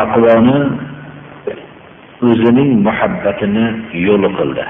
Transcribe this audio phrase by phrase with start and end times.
[0.00, 0.58] Taqvoni
[2.28, 3.66] o'zining muhabbatini
[4.06, 4.64] yo'l qildi.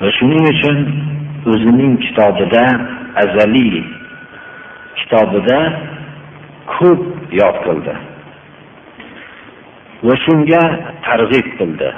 [0.00, 0.78] Va shuning uchun
[1.52, 2.64] o'zining kitobida
[3.22, 3.74] azaliy
[4.98, 5.58] kitobida
[6.74, 7.02] ko'p
[7.40, 7.94] yod qildi.
[10.06, 10.62] Va shunga
[11.06, 11.90] targ'ib qildi.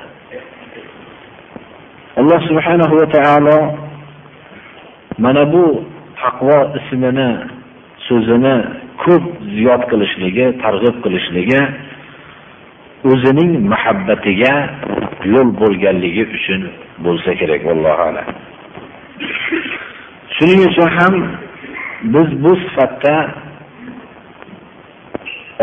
[2.20, 3.59] Alloh subhanahu va taolo
[5.24, 5.65] mana bu
[6.23, 7.30] taqvo ismini
[8.09, 8.57] so'zini
[9.04, 9.24] ko'p
[9.57, 11.60] ziyod qilishligi targ'ib qilishligi
[13.10, 14.54] o'zining muhabbatiga
[15.35, 16.60] yo'l bo'lganligi uchun
[17.04, 18.29] bo'lsa kerak vallohu alam.
[20.37, 21.15] Shuning uchun ham
[22.15, 23.15] biz bu sifatda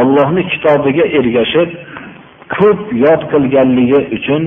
[0.02, 1.69] Allohni kitobiga ergashib
[2.55, 4.44] ko'p yod qilganligi uchun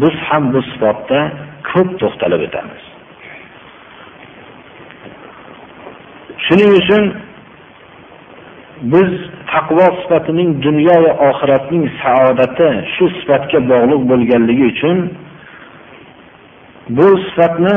[0.00, 1.20] biz ham bu sifatda
[1.70, 2.82] ko'p to'xtalib o'tamiz.
[6.46, 7.04] Shuning uchun
[8.82, 9.10] biz
[9.52, 14.96] taqvo sifatining dunyo va oxiratning saodati shu sifatga bog'liq bo'lganligi uchun
[16.96, 17.76] bu sifatni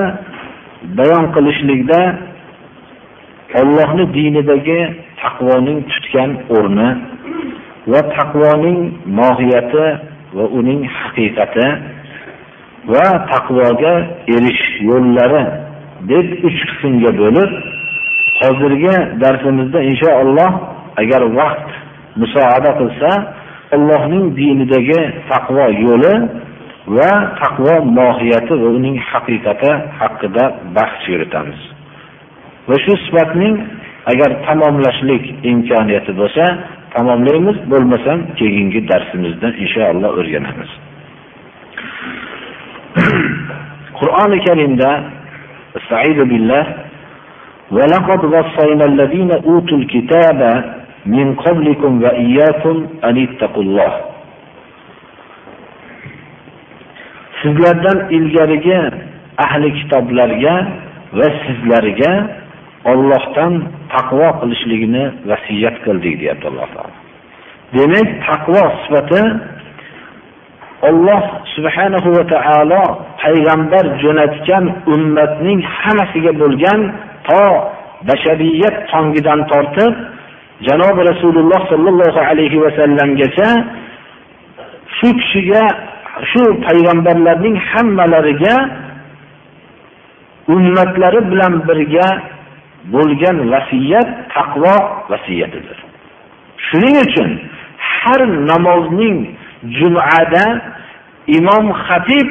[0.98, 2.02] bayon qilishlikda
[3.62, 4.80] Allohning dinidagi
[5.22, 6.90] taqvoning tutgan o'rni
[7.92, 8.80] va taqvoning
[9.20, 9.86] mohiyati
[10.36, 11.68] va uning haqiqati
[12.94, 13.94] va taqvoga
[14.36, 15.44] erishish yo'llari
[16.12, 17.52] deb uch qismga bo'lib
[18.40, 20.52] hozirgi darsimizda inshaalloh
[21.03, 21.69] agar vaqt
[22.21, 23.11] musoada qilsa
[23.77, 26.15] Allohning dinidagi taqvo yo'li
[26.97, 29.71] va taqvo mohiyati va uning haqiqati
[30.01, 30.45] haqida
[30.77, 31.61] bahs yuritamiz.
[32.69, 33.55] Va shu sifatning
[34.13, 36.45] agar tamomlashlik imkoniyati bo'lsa,
[36.95, 40.71] tamomlaymiz, bo'lmasam keyingi darsimizda inshaalloh o'rganamiz.
[43.99, 44.91] Qur'oni Karimda
[45.79, 46.65] Estaizu billah
[47.77, 50.41] ولقد وصينا الذين أوتوا الكتاب
[51.06, 53.94] min qablikum va iyyakum anittaqulloh
[57.42, 58.80] sizlardan ilgarigi
[59.46, 60.56] ahli kitoblarga
[61.18, 62.14] va sizlarga
[62.92, 63.54] ollohdan
[63.94, 66.96] taqvo qilishligini vasiyat qildik deyapti Alloh taolo.
[67.76, 69.24] Demak, taqvo sifati
[70.90, 71.24] olloh
[71.56, 72.84] subhanahu va taolo
[73.24, 76.80] payg'ambar jo'natgan ummatning hammasiga bo'lgan
[77.28, 77.44] to
[78.10, 79.94] bashariyat tongidan tortib
[80.68, 83.50] janobi rasululloh sollallohu alayhi vasallamgacha
[84.98, 85.64] shu kishiga
[86.32, 88.56] shu payg'ambarlarning hammalariga
[90.56, 92.08] ummatlari bilan birga
[92.94, 94.76] bo'lgan vasiyat taqvo
[95.12, 95.78] vasiyatidir.
[96.68, 97.30] Shuning uchun
[97.96, 99.18] har namozning
[99.80, 100.46] jumada
[101.38, 102.28] imom xatib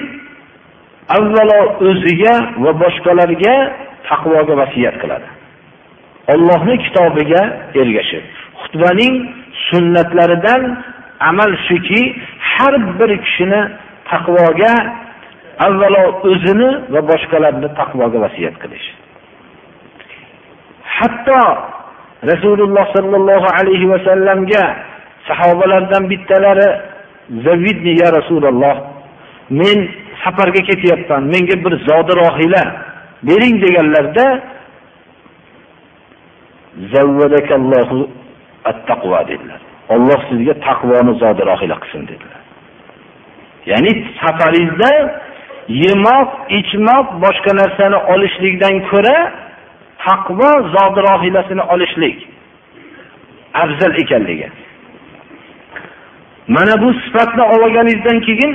[1.16, 3.56] avvalo o'ziga va boshqalarga
[4.08, 5.28] taqvoga vasiyat qiladi.
[6.28, 7.42] Allohning kitobiga
[7.74, 8.24] ergashib
[8.62, 9.14] xutbaning
[9.70, 10.62] sunnatlaridan
[11.20, 12.02] amal shuki
[12.38, 13.60] har bir kishini
[14.10, 14.74] taqvoga
[15.66, 18.86] avvalo o'zini va boshqalarni taqvoga vasiyat qilish.
[20.96, 21.40] Hatto
[22.30, 24.64] rasululloh sallallohu alayhi va sallamga
[25.28, 26.68] sahobalardan bittalari
[27.46, 28.76] zavidni ya rasululloh
[29.50, 29.78] men
[30.22, 32.62] safarga ketyapman menga bir zodi rohila
[33.28, 34.26] bering deganlarda
[39.28, 39.60] dedilar.
[39.94, 42.42] Alloh sizga taqvoni zodi rohila qilsin dedilar.
[43.70, 43.90] Ya'ni
[44.20, 44.92] safaringizda
[45.68, 46.28] yemoq
[46.58, 49.16] ichmoq boshqa narsani olishlikdan ko'ra
[50.06, 52.18] taqvo zodi rohilasini olishlik
[53.54, 54.48] afzal ekanligi.
[56.48, 58.52] Mana bu sifatni olganingizdan keyin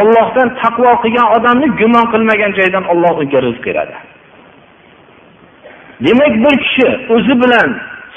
[0.00, 3.96] Allohdan taqvo qilgan odamni gumon qilmagan joydan Alloh unga rizq beradi.
[6.04, 7.68] Demak, bir kishi o'zi bilan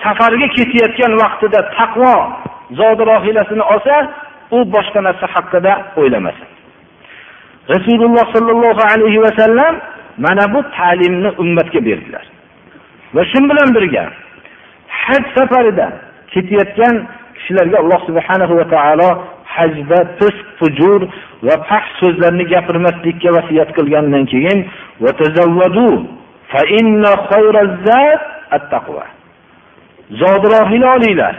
[0.04, 2.16] safarga ketayotgan vaqtida taqvo
[2.80, 3.96] zodi rohilasini olsa,
[4.56, 6.50] u boshqa narsa haqida o'ylamasin.
[7.74, 9.74] Rasululloh sollallohu alayhi va sallam
[10.26, 12.26] mana bu ta'limni ummatga berdilar.
[13.16, 14.04] Va shu bilan birga
[15.04, 15.88] haj safarida
[16.34, 16.96] ketayotgan
[17.38, 19.10] kishilarga Alloh subhanahu va taolo
[19.56, 21.02] hajda fisq fujur
[21.48, 24.60] va past so'zlarni gapirmaslikka vasiyat qilgandan keyin
[30.22, 31.36] zodirohila olinglar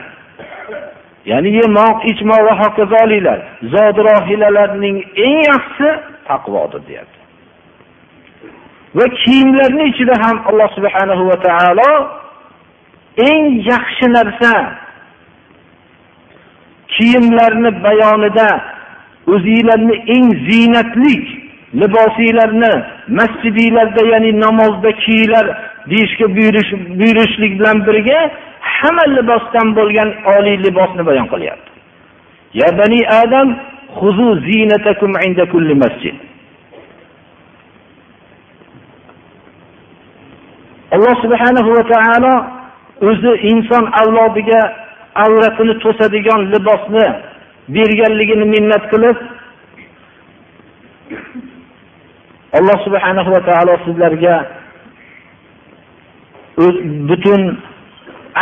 [1.30, 3.40] ya'ni yemoq ichmoq va hokazo olinglar.
[3.74, 5.90] Zodrohilalarning eng yaxshisi
[6.28, 7.20] taqvodir deyapti.
[8.98, 11.90] Va kiyimlarni ichida ham alloh subhanahu va taolo
[13.28, 14.54] eng yaxshi narsa
[16.94, 18.48] kiyimlarni bayonida
[19.32, 21.24] o'zinglarni eng ziynatlik
[21.80, 22.72] libosinglarni
[23.18, 25.46] masjidinglarda ya'ni namozda kiyinglar
[25.90, 26.70] deyishga buyurish
[27.00, 28.18] buyurishlik bilan birga
[28.60, 31.70] hamma libosdan bo'lgan oliy libosni bayon qilyapti.
[32.60, 33.48] Ya bani adam
[33.98, 36.16] xuzu zinatakum inda kulli masjid.
[40.94, 42.34] Alloh subhanahu va taolo
[43.08, 44.60] o'zi inson avlodiga
[45.24, 47.06] avratini to'sadigan libosni
[47.68, 49.18] berganligini minnat qilib
[52.58, 54.34] alloh subhanahu va taolo sizlarga
[57.10, 57.42] butun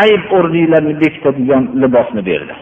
[0.04, 2.54] ayb o'rninglarni bekitadigan libosni berdi.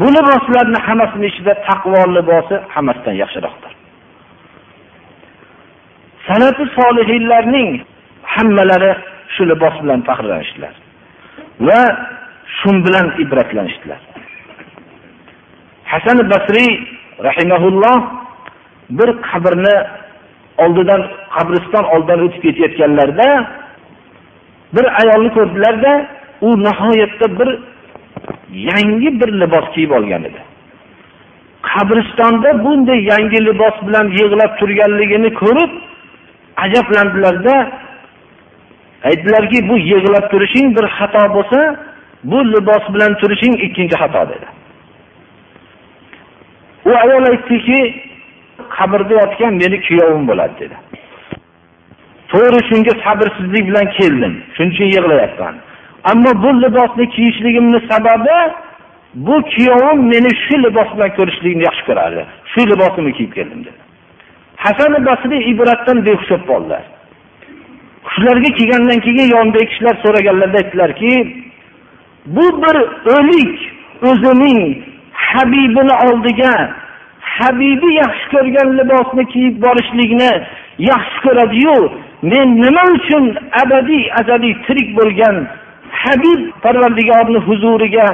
[0.00, 3.72] Bu liboslarni hammasini ichida taqvo libosi hammasidan yaxshiroqdir.
[6.28, 7.70] Salafi solihinlarning
[8.34, 8.92] hammalari
[9.34, 10.74] shu libos bilan faxrlanishdilar
[11.68, 11.80] va
[12.58, 14.00] shu bilan ibratlanishdilar.
[15.92, 16.70] Hasan basriy
[17.28, 17.98] rahimaulloh
[18.98, 19.76] bir qabrni
[20.64, 21.02] oldidan
[21.36, 23.28] qabriston oldidan o'tib ketayotganlarida
[24.74, 25.92] bir ayolni ko'rdilarda
[26.46, 27.48] u nihoyatda bir
[28.70, 30.40] yangi bir libos kiyib olgan edi.
[31.70, 35.72] Qabristonda bunday yangi libos bilan yig'lab turganligini ko'rib
[36.64, 37.54] ajablandilarda
[39.08, 41.60] aytdilarki bu yig'lab turishing bir xato bo'lsa
[42.30, 44.46] bu libos bilan turishing ikkinchi xato dedi.
[46.88, 47.80] U ayol aytdiki
[48.76, 50.76] qabrda yotgan meni kuyovim bo'ladi dedi.
[52.32, 54.34] To'g'ri shunga sabrsizlik bilan keldim.
[54.54, 55.54] Shuning uchun yig'layapman.
[56.10, 58.38] Ammo bu libosni kiyishligimni sababi
[59.14, 62.22] bu kuyovim meni shu libos bilan ko'rishlikni yaxshi ko'rardi.
[62.52, 63.80] Shu libosimni kiyib keldim dedi.
[64.64, 66.84] Hasan basriy ibratdan behush bo'lib qoldilar
[68.58, 71.12] kelgandan keyin yonidagi kishilar so'raganlarida aytdilarki
[72.36, 72.76] bu bir
[73.16, 73.54] o'lik
[74.10, 74.60] o'zining
[75.12, 76.54] habibini oldiga
[77.38, 80.32] habibi yaxshi ko'rgan libosni kiyib borishlikni
[80.90, 81.76] yaxshi ko'radiyu
[82.32, 83.24] men nima uchun
[83.62, 85.36] abadiy azaliy tirik bo'lgan
[86.02, 88.06] habib parvardigorni huzuriga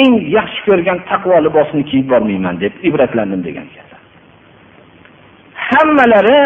[0.00, 3.89] eng yaxshi ko'rgan taqvo libosini kiyib bormayman deb ibratlandim degan ekan.
[5.70, 6.38] Hammalari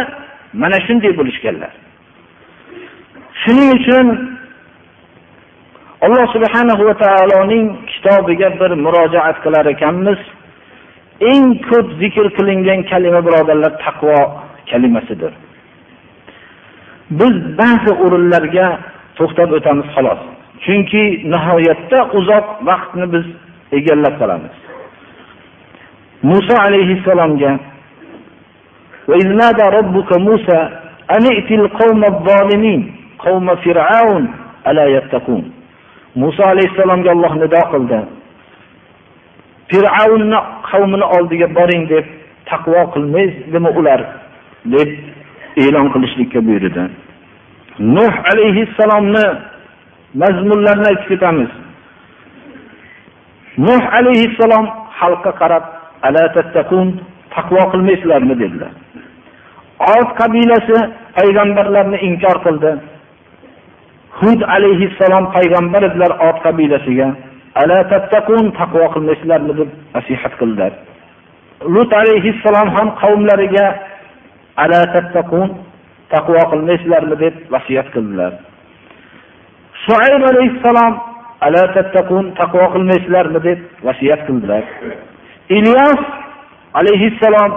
[0.63, 1.73] mana shunday bo'lishganlar.
[3.43, 4.07] Shuning uchun
[6.07, 10.21] alloh subhanahu va taoloning kitobiga bir murojaat qilar ekanmiz
[11.33, 14.19] eng ko'p zikr qilingan kalima birodarlar taqvo
[14.71, 15.33] kalimasidir.
[17.21, 18.67] Biz ba'zi o'rinlarga
[19.19, 20.21] to'xtab o'tamiz xolos.
[20.65, 23.27] Chunki nihoyatda uzoq vaqtni biz
[23.79, 24.55] egallab qolamiz.
[26.31, 27.53] Muso alayhissalomga
[29.08, 30.60] وإذ نادى ربك موسى
[31.16, 32.82] أن ائت القوم الظالمين
[33.20, 34.24] قوم فرعون
[34.68, 35.52] ألا يتقون
[36.16, 38.00] muso alayhissalomga olloh nido qildi
[39.70, 40.40] fir'avnni
[40.70, 42.06] qavmini oldiga boring deb
[42.50, 44.02] taqvo qilmaydimi ular
[44.74, 44.90] deb
[45.64, 46.84] e'lon qilishlikka buyurdi
[47.98, 49.26] nuh alayhissalomni
[50.22, 51.52] mazmunlarini aytib ketamiz
[53.68, 54.66] nuh alayhissalom
[55.00, 55.64] xalqqa qarab
[57.36, 58.72] taqvo qilmaysizlarmi dedilar
[59.79, 60.79] Ot qabilasi
[61.19, 62.73] payg'ambarlarni inkor qildi.
[64.21, 67.09] Hud alayhissalom payg'ambar edilar ot qabilasiga.
[67.63, 69.53] Ala tattaqun taqvo qilmaysizlarmi?
[69.59, 70.73] deb nasihat qildilar.
[71.75, 73.67] Lut alayhissalom ham qavmlariga
[74.63, 75.49] ala tattaqun
[76.15, 77.17] taqvo qilmaysizlarmi?
[77.25, 78.33] deb vasiyat qildilar.
[79.85, 80.93] Shuayb alayhissalom
[81.47, 83.41] ala tattaqun taqvo qilmaysizlarmi?
[83.49, 84.65] deb vasiyat qildilar.
[85.59, 86.01] Ilyos
[86.81, 87.51] alayhissalom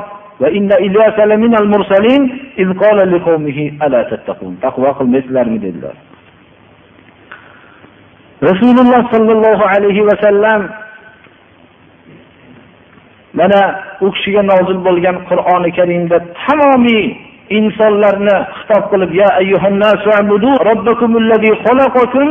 [4.63, 5.95] taqvo qilmaysizlarmi dedilar.
[8.49, 10.61] Rasululloh sollallohu alayhi vasallam
[13.33, 13.61] mana
[14.05, 17.05] u kishiga nozil bo'lgan qur'oni karimda tamomiy
[17.59, 20.07] insonlarni xitob qilib ya ayyuhannasu
[20.69, 21.27] robbakumul
[21.65, 22.27] xalaqakum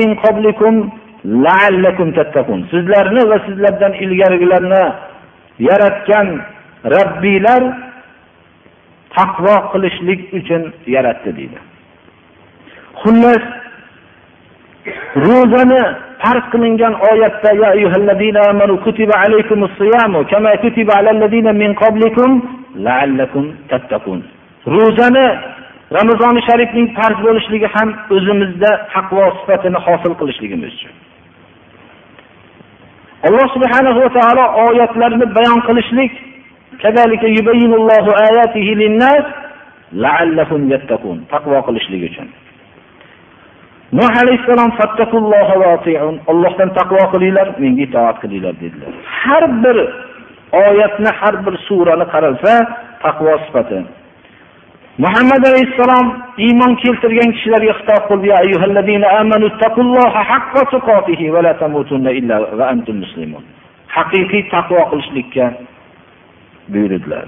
[0.00, 0.74] min qablikum
[1.44, 2.60] la'allakum tattaqun.
[2.72, 4.84] Sizlarni va sizlardan ilgarigilarni
[5.68, 6.26] yaratgan
[6.84, 7.62] rabbiylar
[9.16, 11.58] taqvo qilishlik uchun yaratdi deydi.
[13.02, 13.44] Xullas
[15.26, 15.82] ro'zani
[16.22, 22.30] farz qilingan oyatda ya ayyuhallazina amanu kutiba alaykumus siyamu kama kutiba alal ladina min qablikum
[22.86, 24.20] la'allakum tattaqun.
[24.76, 25.26] Ro'zani
[25.98, 30.94] ramazoni sharifning farz bo'lishligi ham o'zimizda taqvo sifatini hosil qilishligimiz uchun.
[33.26, 36.12] Alloh subhanahu va taolo oyatlarni bayon qilishlik
[41.32, 42.28] taqvo qilishlik uchun.
[43.98, 44.70] Nuh alayhissalom
[46.32, 48.92] Allohdan taqvo qilinglar menga itoat qilinglar dedilar.
[49.22, 49.76] Har bir
[50.64, 52.52] oyatni har bir surani qaralsa
[53.04, 53.78] taqvo sifati.
[55.04, 56.06] Muhammad alayhissalom
[56.46, 58.28] iymon keltirgan kishilarga xitob qildi
[63.96, 65.46] haqiqiy taqvo qilishlikka
[66.74, 67.26] buyurdilar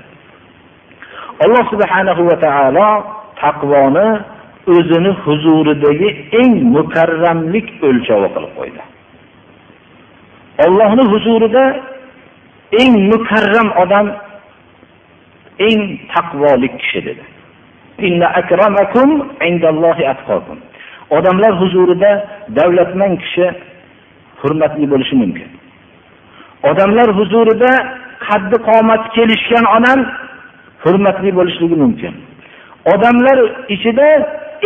[1.45, 2.89] alloh subhanahu va taolo
[3.43, 4.09] taqvoni
[4.75, 6.09] o'zini huzuridagi
[6.41, 8.83] eng mukarramlik o'lchovi qilib qo'ydi.
[10.65, 11.65] Ollohni huzurida
[12.81, 14.07] eng mukarram odam
[15.69, 15.81] eng
[16.13, 17.25] taqvolik kishi dedi.
[21.17, 22.11] Odamlar huzurida
[22.59, 23.47] davlatmand kishi
[24.41, 25.49] hurmatli bo'lishi mumkin.
[26.71, 27.71] Odamlar huzurida
[28.27, 30.01] qaddi qomati kelishgan odam
[30.85, 32.15] hurmatli bo'lishligi mumkin.
[32.93, 33.39] Odamlar
[33.75, 34.09] ichida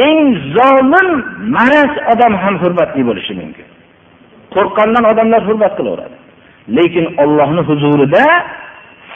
[0.09, 0.21] eng
[0.57, 1.09] zolim
[1.57, 3.67] maraz odam ham hurmatli bo'lishi mumkin.
[4.55, 6.17] Qo'rqqandan odamlar hurmat qilaveradi.
[6.77, 8.25] Lekin ollohni huzurida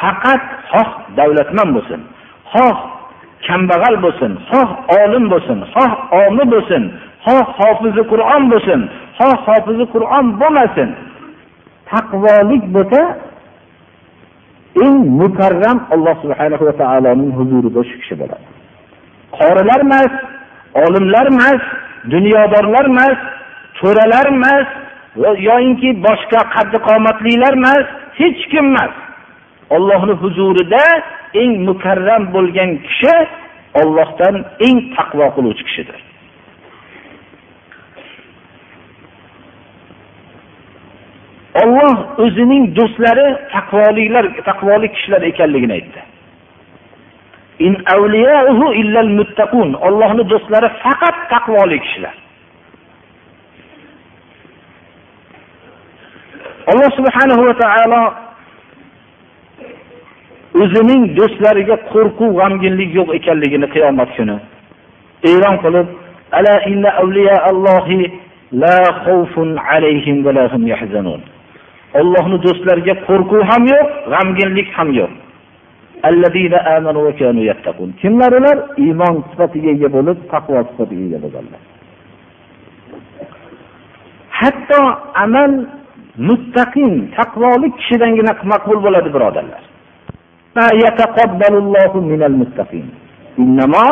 [0.00, 2.00] faqat xoh davlatman bo'lsin
[2.52, 2.76] xoh
[3.46, 4.68] kambag'al bo'lsin xoh
[5.00, 6.82] olim bo'lsin xoh omi bo'lsin
[7.26, 8.80] xoh hofizi qur'on bo'lsin
[9.18, 10.88] xoh hofizi qur'on bo'lmasin.
[11.90, 13.00] Taqvolik bo'lsa
[14.80, 18.44] eng mukarram alloh subhanahu va taoloning huzurida shu kishi bo'ladi.
[19.38, 20.12] Qorilar emas
[20.84, 21.62] olimlar emas
[22.14, 23.18] dunyodorlar emas
[23.78, 24.68] to'ralar emas
[25.48, 27.86] yoyinki boshqa qaddi qomatlilar emas
[28.20, 28.94] hech kim emas.
[29.76, 30.84] Ollohni huzurida
[31.42, 33.16] eng mukarram bo'lgan kishi
[33.80, 34.34] ollohdan
[34.66, 35.98] eng taqvo qiluvchi kishidir.
[41.60, 46.00] Olloh o'zining do'stlari taqvoliklar taqvoli kishilar ekanligini aytdi.
[49.88, 52.14] Ollohni do'stlari faqat taqvoli kishilar.
[56.70, 58.02] Alloh subhanahu va taolo
[60.62, 64.36] o'zining do'stlariga qo'rquv g'amginlik yo'q ekanligini qiyomat kuni
[65.30, 65.88] e'lon qilib
[66.38, 68.00] ala inna avliya allohi
[68.62, 71.20] la xawfun alayhim va lahum yahzanun.
[72.00, 75.12] Allohning do'stlariga qo'rquv ham yo'q, g'amginlik ham yo'q.
[76.08, 77.88] Allazina amanu va kanu yattaqun.
[78.00, 78.56] Kimlar ular?
[78.84, 81.60] Iymon sifatiga ega bo'lib, taqvo sifatiga ega bo'lganlar.
[84.40, 84.80] Hatto
[85.24, 85.52] amal
[86.28, 89.62] muttaqin, taqvoli kishidangina maqbul bo'ladi, birodarlar.
[90.56, 92.86] Ma yataqabbalullohu minal muttaqin.
[93.42, 93.86] Innama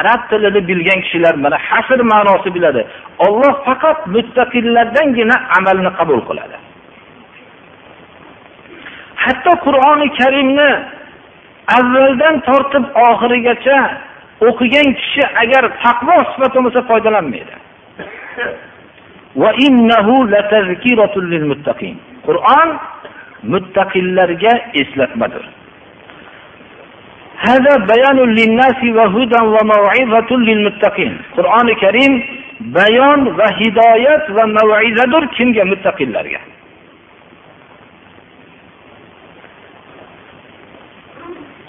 [0.00, 2.82] arab tilini bilgan kishilar mana hasr ma'nosi biladi.
[3.26, 6.56] Alloh faqat muttaqillardangina amalni qabul qiladi.
[9.24, 10.70] Hatto qur'oni karimni
[11.78, 13.78] avvaldan tortib oxirigacha
[14.48, 17.54] o'qigan kishi agar taqvo sifati bo'lsa foydalanmaydi.
[22.26, 22.68] Qur'on
[23.52, 25.44] muttaqillarga eslatmadir.
[31.36, 32.12] Qur'oni karim
[32.76, 35.64] bayon va hidoyat va mav'izadir kimga?
[35.72, 36.40] Muttaqillarga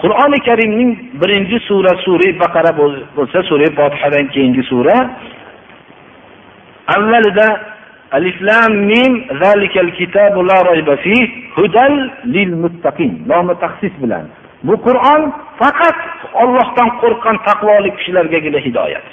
[0.02, 2.72] qur'oni karimning birinchi sura sura baqara
[3.16, 4.96] bo'lsa sura fotihadan keyingi sura.
[6.96, 7.48] Avvalida
[8.16, 9.12] alif lam mim
[9.42, 11.24] zalikal kitabu la rayba fih
[11.56, 11.94] hudal
[12.34, 14.24] lil muttaqin nomi taxsis bilan.
[14.66, 15.22] Bu qur'on
[15.60, 15.98] faqat
[16.42, 19.06] ollohdan qo'rqqan taqvolik kishilargagina hidoyat.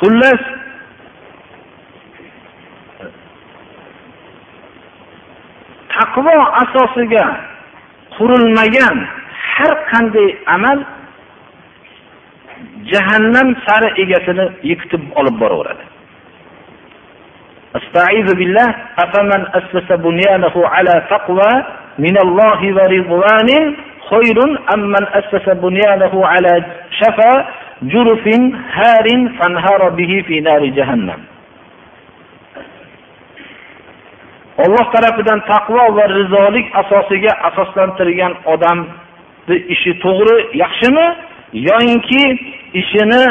[0.00, 0.42] Xullas
[5.95, 7.25] taqvo asosiga
[8.17, 8.97] qurilmagan
[9.55, 10.79] har qanday amal
[12.91, 15.85] jahannam sari egasini yikitib olib boraveradi
[17.79, 18.69] استعيذ بالله
[19.03, 21.53] أفمن أسس بنيانه على تقوى
[22.05, 23.49] من الله ورضوان
[24.09, 24.37] خير
[24.73, 26.53] أم من أسس بنيانه على
[26.99, 27.33] شفا
[27.83, 28.25] جرف
[28.73, 29.07] هار
[29.37, 31.19] فانهار به في نار جهنم
[34.64, 41.06] Alloh tarafidan taqvo va rizolik asosiga asoslantirilgan odamni ishi to'g'ri yaxshimi
[41.68, 42.22] yoyinki
[42.80, 43.22] ishini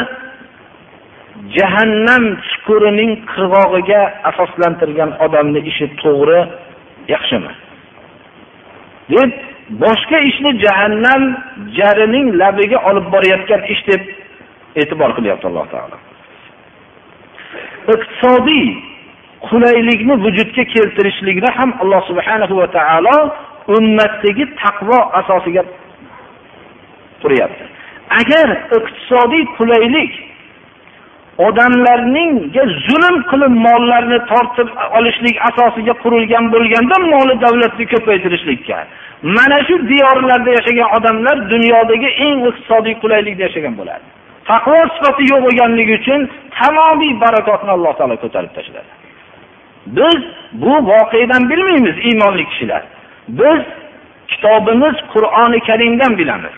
[1.56, 6.40] jahannam chukurining qirg'og'iga asoslantirgan odamni ishi to'g'ri
[7.14, 7.52] yaxshimi?
[9.12, 9.30] Deb
[9.82, 11.22] boshqa ishni jahannam
[11.78, 14.02] jarining labiga olib borayotgan ish deb
[14.80, 15.96] e'tibor qilyapti alloh taolo.
[17.94, 18.68] Iqtisodiy
[19.50, 23.16] qulaylikni vujudga keltirishlikni ham alloh subhanahu va taolo
[23.76, 25.62] ummatdagi taqvo asosiga
[27.22, 27.64] quryapti.
[28.20, 30.12] Agar iqtisodiy qulaylik
[31.48, 38.78] odamlarningga zulm qilib mollarni tortib olishlik asosiga qurilgan bo'lganda moli davlatni ko'paytirishlikka
[39.36, 44.06] mana shu diyorlarda yashagan odamlar dunyodagi eng iqtisodiy qulaylikda yashagan bo'ladi.
[44.50, 46.20] Taqvo sifati yo'q bo'lganligi uchun
[46.58, 48.90] tamomiy barakotni alloh taolo ko'tarib tashladi.
[49.85, 52.83] biz bu voqeadan bilmaymiz iymonli kishilar
[53.27, 53.61] biz
[54.27, 56.55] kitobimiz qur'oni karimdan bilamiz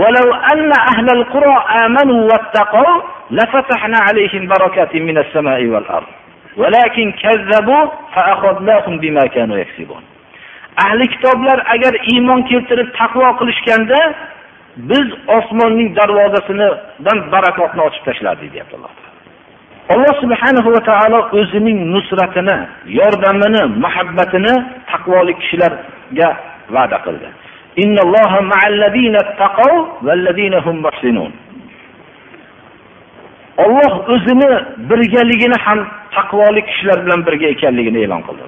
[0.00, 6.10] ولو أن أهل القرى آمنوا واتقوا لفتحنا عليهم بركات من السماء والأرض
[6.56, 10.02] ولكن كذبوا فأخذناهم بما كانوا يكسبون
[10.76, 14.00] ahli kitoblar agar iymon keltirib taqvo qilishganda
[14.90, 18.92] biz osmonning darvozasidan barakotni ochib tashlardik deyapti alloh
[19.93, 22.57] alloh subhanahu va taolo o'zining nusratini
[22.99, 24.53] yordamini muhabbatini
[24.91, 26.29] taqvoli kishilarga
[26.75, 27.27] va'da qildi.
[33.63, 34.49] Olloh o'zini
[34.89, 35.79] birgaligini ham
[36.15, 38.43] taqvoli kishilar bilan birga ekanligini e'lon qildi.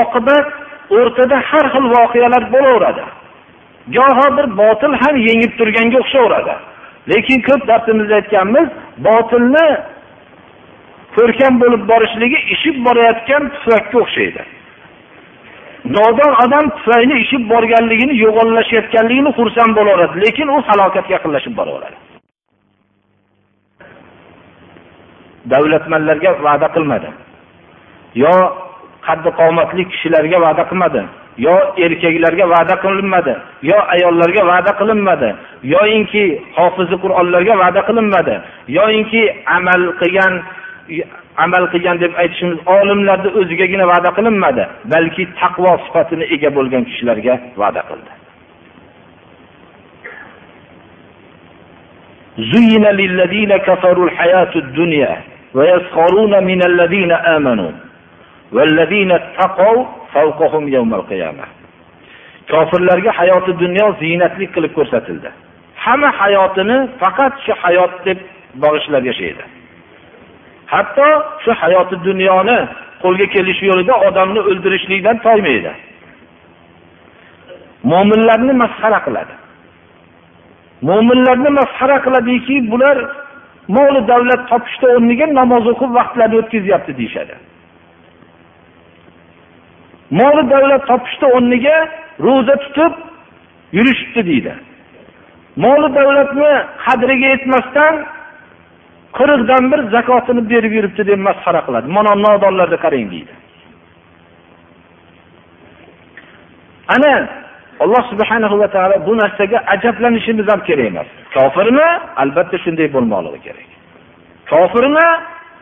[0.00, 0.46] Oqibat
[0.98, 3.04] o'rtada har xil voqealar bo'laveradi.
[3.96, 6.54] Goho bir botil ham yengib turganga o'xshaveradi.
[7.12, 8.68] Lekin ko'p darsimizda aytganmiz
[9.06, 9.66] botilni
[11.16, 14.42] ko'rkam bo'lib borishligi ishib borayotgan tufakka o'xshaydi.
[15.96, 21.96] Nodon odam tufayli ishib borganligini yo'g'onlashayotganligini xursand bo'laveradi lekin u halokatga yaqinlashib boraveradi.
[25.52, 27.10] Davlatmanlarga va'da qilmadi
[28.24, 28.34] yo
[29.06, 31.02] qaddi qomatli kishilarga va'da qilmadi.
[31.45, 33.33] yo erkaklarga va'da qilinmadi
[33.69, 35.29] yo ayollarga va'da qilinmadi
[35.73, 36.23] yoyinki
[36.57, 38.35] hofizi qur'onlarga va'da qilinmadi
[38.77, 39.21] yoyinki
[39.57, 40.33] amal qilgan
[41.45, 47.83] amal qilgan deb aytishimiz olimlarni o'zigagina va'da qilinmadi balki taqvo sifatini ega bo'lgan kishilarga va'da
[47.91, 48.11] qildi
[52.53, 55.21] زين للذين كفروا الحياة الدنيا
[55.53, 57.71] ويسخرون من الذين آمنوا
[58.51, 60.02] والذين اتقوا فوقهم يوم القيامة
[62.50, 65.30] kofirlarga hayoti dunyo ziynatlik qilib ko'rsatildi.
[65.84, 68.18] Hamma hayotini faqat shu hayot deb
[68.62, 69.44] bag'ishlab yashaydi.
[70.72, 71.08] Hatto
[71.44, 72.58] shu hayoti dunyoni
[73.02, 75.72] qo'lga kelish yo'lida odamni o'ldirishlikdan toymaydi.
[77.90, 79.34] Mo'minlarni masxara qiladi.
[80.88, 82.96] Mo'minlarni masxara qiladiki bular
[83.76, 87.34] moli davlat topishni o'rniga namoz o'qib vaqtlarini o'tkazyapti deyishadi.
[90.10, 91.76] Moli davlat topishni o'rniga
[92.26, 92.92] ro'za tutib
[93.76, 94.52] yurishibdi deydi.
[95.64, 96.50] Moli davlatni
[96.84, 97.94] qadriga yetmasdan
[99.18, 101.86] qirqdan bir zakotini berib yuribdi deb masxara qiladi.
[101.96, 103.34] Mana nodonlarni qarang deydi.
[106.94, 107.12] Ana
[107.80, 111.08] alloh subhanahu va taolo bu narsaga ajablanishimiz ham kerak emas.
[111.36, 111.88] Kofirmi
[112.22, 113.68] albatta shunday bo'lmoqligi kerak.
[114.52, 115.08] Kofirmi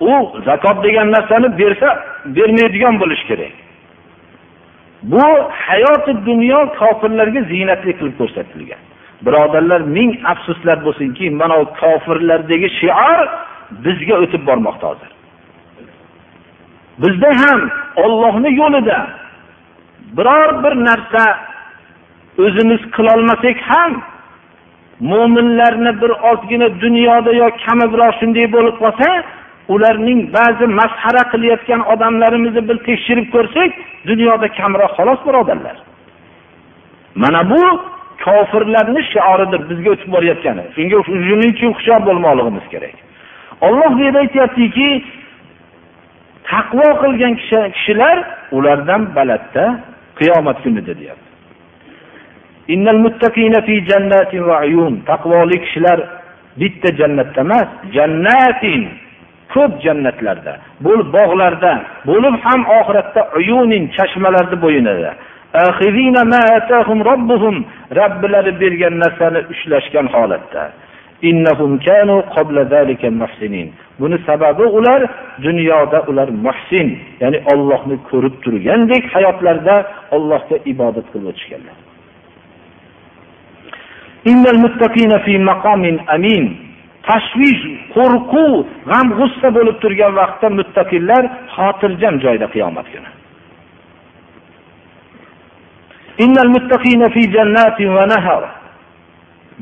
[0.00, 0.12] u
[0.48, 1.88] zakot degan narsani bersa
[2.36, 3.54] bermaydigan bo'lishi kerak.
[5.02, 8.82] Bu hayoti dunyo kofirlarga ziynatli qilib ko'rsatilgan.
[9.26, 13.18] Birodarlar ming afsuslar bo'lsinki mana bu kofirlardagi shior
[13.84, 15.10] bizga o'tib bormoqda hozir.
[17.02, 17.60] Bizda ham
[18.04, 18.98] ollohni yo'lida
[20.16, 21.24] biror bir narsa
[22.44, 23.92] o'zimiz qilolmasak ham
[25.10, 29.08] mo'minlarni bir ozgina dunyoda yo kami biroz shunday bo'lib qolsa
[29.68, 33.70] ularning ba'zi masxara qilayotgan odamlarimizni bir tekshirib ko'rsak
[34.06, 35.76] dunyoda kamroq xolos birodarlar.
[37.14, 37.62] Mana bu
[38.24, 40.62] kofirlarni shioridir bizga o'tib borayotgani.
[40.76, 42.96] Shunga shuning uchun hushyor bo'lmoqligimiz kerak.
[43.66, 44.88] Olloh bu yerda aytyaptiki
[46.50, 47.34] taqvo qilgan
[47.76, 48.16] kishilar
[48.56, 49.64] ulardan balandda
[50.18, 51.28] qiyomat kunida deyapti.
[55.10, 55.98] Taqvoli kishilar
[56.60, 58.82] bitta jannatda emas jannatin
[59.54, 60.54] ko'p jannatlarda
[60.86, 61.72] bo'lib bog'larda
[62.10, 65.12] bo'lib ham oxiratda uyunin chashmalarni bo'yinida
[67.98, 70.62] robbilari bergan narsani ushlashgan holatda.
[74.00, 75.00] Buni sababi ular
[75.42, 79.76] dunyoda ular muhsin ya'ni ollohni ko'rib turgandek hayotlarida
[80.16, 81.76] ollohga ibodat qilib o'tishganlar.
[87.08, 87.62] Tashvish
[87.94, 88.52] qo'rquv
[88.90, 91.22] g'am g'ussa bo'lib turgan vaqtda muttaqillar
[91.56, 93.10] xotirjam joyda qiyomat kuni.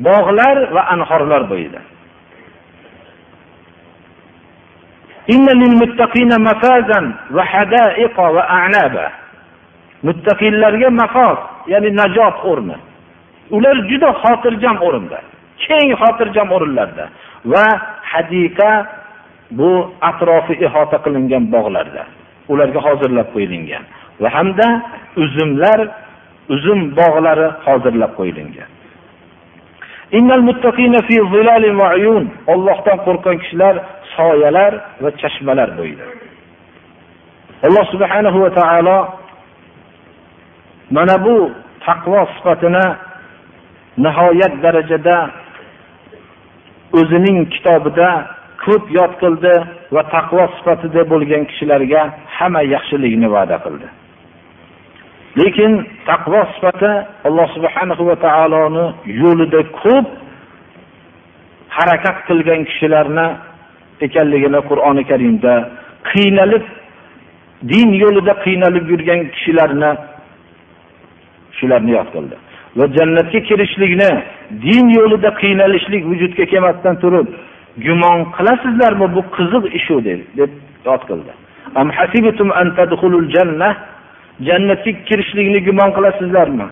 [0.06, 1.80] Bog'lar va anhorlar bo'yida.
[10.06, 11.38] Muttaqillarga mafoz
[11.72, 12.76] ya'ni najot o'rni.
[13.56, 15.18] Ular juda xotirjam o'rinda
[15.66, 17.04] keng xotirjam o'rinlarda.
[17.44, 17.66] Va
[18.12, 18.70] hadiqa
[19.50, 22.04] bu atrofi ihota qilingan bog'larda.
[22.52, 23.84] Ularga hozirlab qo'yilgan
[24.22, 24.68] va hamda
[25.22, 25.78] uzumlar
[26.54, 28.70] uzum bog'lari hozirlab qo'yilgan.
[32.52, 33.74] Ollohdan qo'rqqan kishilar
[34.16, 34.72] soyalar
[35.02, 36.06] va chashmalar bo'yida.
[37.66, 38.98] Alloh subhanahu va taolo
[40.96, 41.36] mana bu
[41.86, 42.86] taqvo sifatini
[44.04, 45.16] nihoyat darajada
[46.98, 48.08] o'zining kitobida
[48.64, 49.54] ko'p yod qildi
[49.94, 52.02] va taqvo sifatida bo'lgan kishilarga
[52.36, 53.88] hamma yaxshilikni va'da qildi.
[55.40, 55.72] Lekin
[56.10, 56.92] taqvo sifati
[57.28, 58.86] alloh subhanahu va taoloni
[59.22, 60.06] yo'lida ko'p
[61.76, 63.26] harakat qilgan kishilarni
[64.06, 65.54] ekanligini qur'oni karimda
[66.10, 66.64] qiynalib
[67.72, 69.92] din yo'lida qiynalib yurgan kishilarni
[71.58, 72.36] shularni yod qildi.
[72.76, 74.10] Va jannatga kirishlikni
[74.64, 77.26] din yo'lida qiynalishlik vujudga kelmasdan turib
[77.86, 80.50] gumon qilasizlarmi bu qiziq ishu deb
[80.88, 81.32] yod qildi.
[84.46, 86.66] Jannatga kirishlikni gumon qilasizlarmi?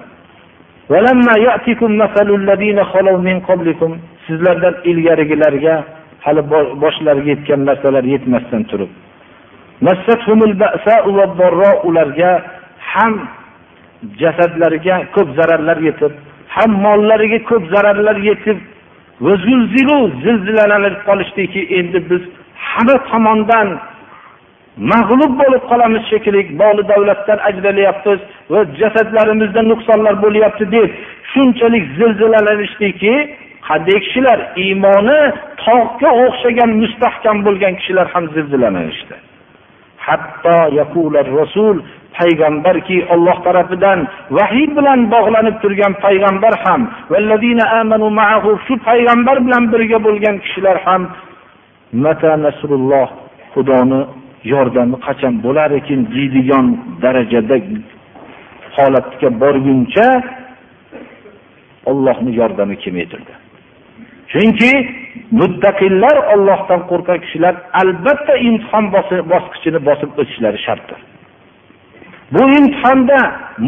[4.26, 5.74] Sizlardan ilgarigilarga
[6.24, 6.42] hali
[6.82, 8.90] boshlariga yetgan narsalar yetmasdan turib.
[11.88, 12.30] Ularga
[12.92, 13.14] ham
[14.20, 16.12] jasadlariga ko'p zararlar yetib
[16.56, 18.58] ham mollariga ko'p zararlar yetib
[20.24, 22.22] zilzilalanib qolishdiki endi biz
[22.70, 23.68] hamma tomondan
[24.92, 28.20] mag'lub bo'lib qolamiz shekilli moli davlatdan ajralyapmiz
[28.52, 30.88] va jasadlarimizda nuqsonlar bo'lyapti deb
[31.32, 33.14] shunchalik zilzilalanishdiki
[33.68, 35.20] qanday kishilar iymoni
[35.64, 39.16] tog'ga o'xshagan mustahkam bo'lgan kishilar ham zilzilalanishdi.
[40.06, 40.56] Hatto
[41.38, 41.76] rasul
[42.18, 43.98] payg'ambarki olloh tarafidan
[44.38, 46.80] vahiy bilan bog'lanib turgan payg'ambar ham
[48.66, 51.02] shu payg'ambar bilan birga bo'lgan kishilar ham
[52.04, 53.08] mata nasrulloh
[53.54, 54.00] xudoni
[54.52, 56.66] yordami qachon bo'lar ekan deydigan
[57.02, 57.56] darajada
[58.76, 60.08] holatga borguncha
[61.90, 63.32] ollohni yordami kelmayturdi
[64.32, 64.72] chunki
[65.40, 68.84] muttaqillar ollohdan qo'rqqan kishilar albatta imtihon
[69.32, 70.98] bosqichini bosib o'tishlari shartdir.
[72.32, 73.18] Bu imtihonda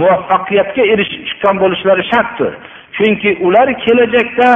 [0.00, 2.52] muvaffaqiyatga erishib chiqqan bo'lishlari shartdir.
[2.96, 4.50] Chunki ular kelajakda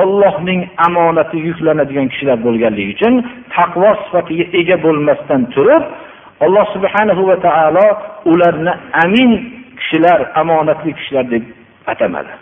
[0.00, 3.14] ollohning omonati yuklanadigan kishilar bo'lganligi uchun
[3.56, 5.82] taqvo sifatiga ega bo'lmasdan turib
[6.44, 7.86] alloh subhanahu va taolo
[8.32, 8.72] ularni
[9.04, 9.30] amin
[9.78, 11.44] kishilar omonatli kishilar deb
[11.92, 12.32] atamadi.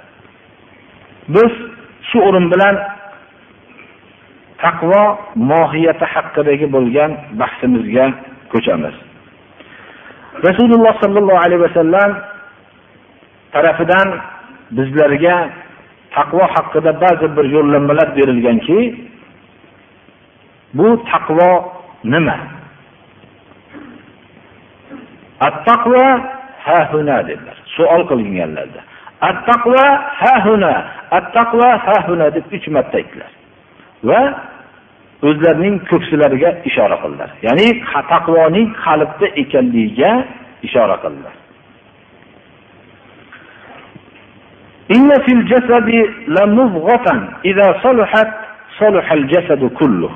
[1.35, 1.53] Biz
[2.09, 2.75] shu o'rin bilan
[4.65, 5.03] taqvo
[5.51, 8.07] mohiyati haqidagi bo'lgan bahsimizga
[8.53, 8.95] ko'chamiz.
[10.41, 12.11] Rasululloh sollallohu alayhi vasallam
[13.53, 14.09] tarafidan
[14.77, 15.37] bizlarga
[16.17, 18.79] taqvo haqida ba'zi bir yo'llanmalar berilganki
[20.75, 21.51] bu taqvo
[22.05, 22.37] nima?
[25.49, 26.05] Attaqvo
[26.65, 27.57] ha huna dedilar.
[27.77, 28.81] Savol qilinganlarda
[29.31, 29.85] attaqvo
[30.21, 30.73] ha huna
[31.19, 33.31] attaqvo ha huna deb uch marta aytdilar.
[34.09, 34.21] Va
[35.28, 37.68] o'zlarining ko'ksilariga ishora qildilar ya'ni
[38.14, 40.12] taqvoning qalbda ekanligiga
[40.68, 41.36] ishora qildilar
[44.96, 45.90] إن في الجسد
[46.36, 47.08] لمضغة
[47.46, 48.30] إذا صلحت
[48.80, 50.12] صلح الجسد كله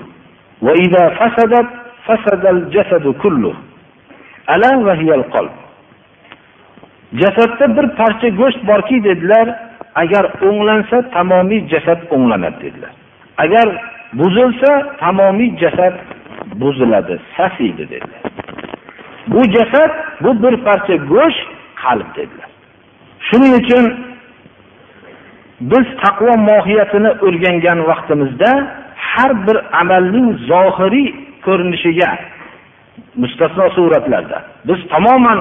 [0.62, 1.69] وإذا فسدت
[2.05, 3.53] فسد الجسد كله
[4.55, 5.51] ألا وهي القلب
[7.13, 9.47] jasadda bir parcha go'sht borki dedilar
[9.95, 12.91] agar o'nglansa tamomiy jasad o'nglanadi dedilar
[13.43, 13.67] agar
[14.12, 15.94] buzilsa tamomiy jasad
[16.54, 18.22] buziladi sasiydi dedilar.
[19.26, 19.90] Bu jasad
[20.20, 21.48] bu bir parcha go'sht
[21.82, 22.50] qalb dedilar.
[23.28, 23.84] Shuning uchun
[25.60, 28.50] biz taqvo mohiyatini o'rgangan vaqtimizda
[28.96, 31.08] har bir amalning zohiriy
[31.44, 32.10] ko'rinishiga
[33.22, 34.38] mustasno suratlarda
[34.68, 35.40] biz tamoman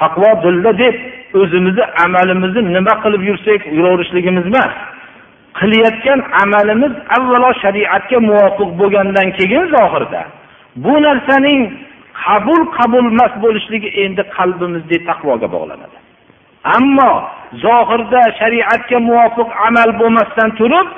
[0.00, 0.96] taqvo dilda deb
[1.40, 4.74] o'zimizni amalimizni nima qilib yursak yuraverishligimiz emas.
[5.60, 10.22] Qilayotgan amalimiz avvalo shariatga muvofiq bo'lgandan keyin zohirda.
[10.84, 11.62] Bu narsaning
[12.24, 15.96] qabul qabul emas bo'lishligi endi qalbimizdagi taqvoga bog'lanadi.
[16.76, 17.12] Ammo
[17.64, 20.88] zohirda shariatga muvofiq amal bo'lmasdan turib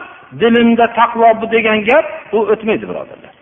[0.41, 3.33] dilimda taqvo degan gap u o'tmaydi birodarlar.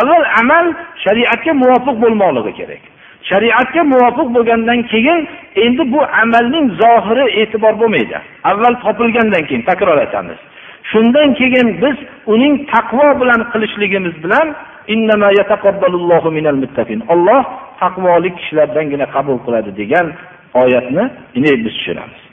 [0.00, 0.66] Avval amal
[1.04, 2.82] shariatga muvofiq bo'lmoqligi kerak.
[3.28, 5.28] Shariatga muvofiq bo'lgandan keyin
[5.64, 8.16] endi bu amalning zohiri e'tibor bo'lmaydi.
[8.50, 10.38] Avval topilgandan keyin takror aytamiz.
[10.90, 14.46] Shundan keyin biz uning taqvo bilan qilishligimiz bilan
[17.14, 17.44] olloh
[17.80, 20.06] taqvolik kishilardangina qabul qiladi degan
[20.62, 21.04] oyatni
[21.64, 22.29] biz tushunamiz.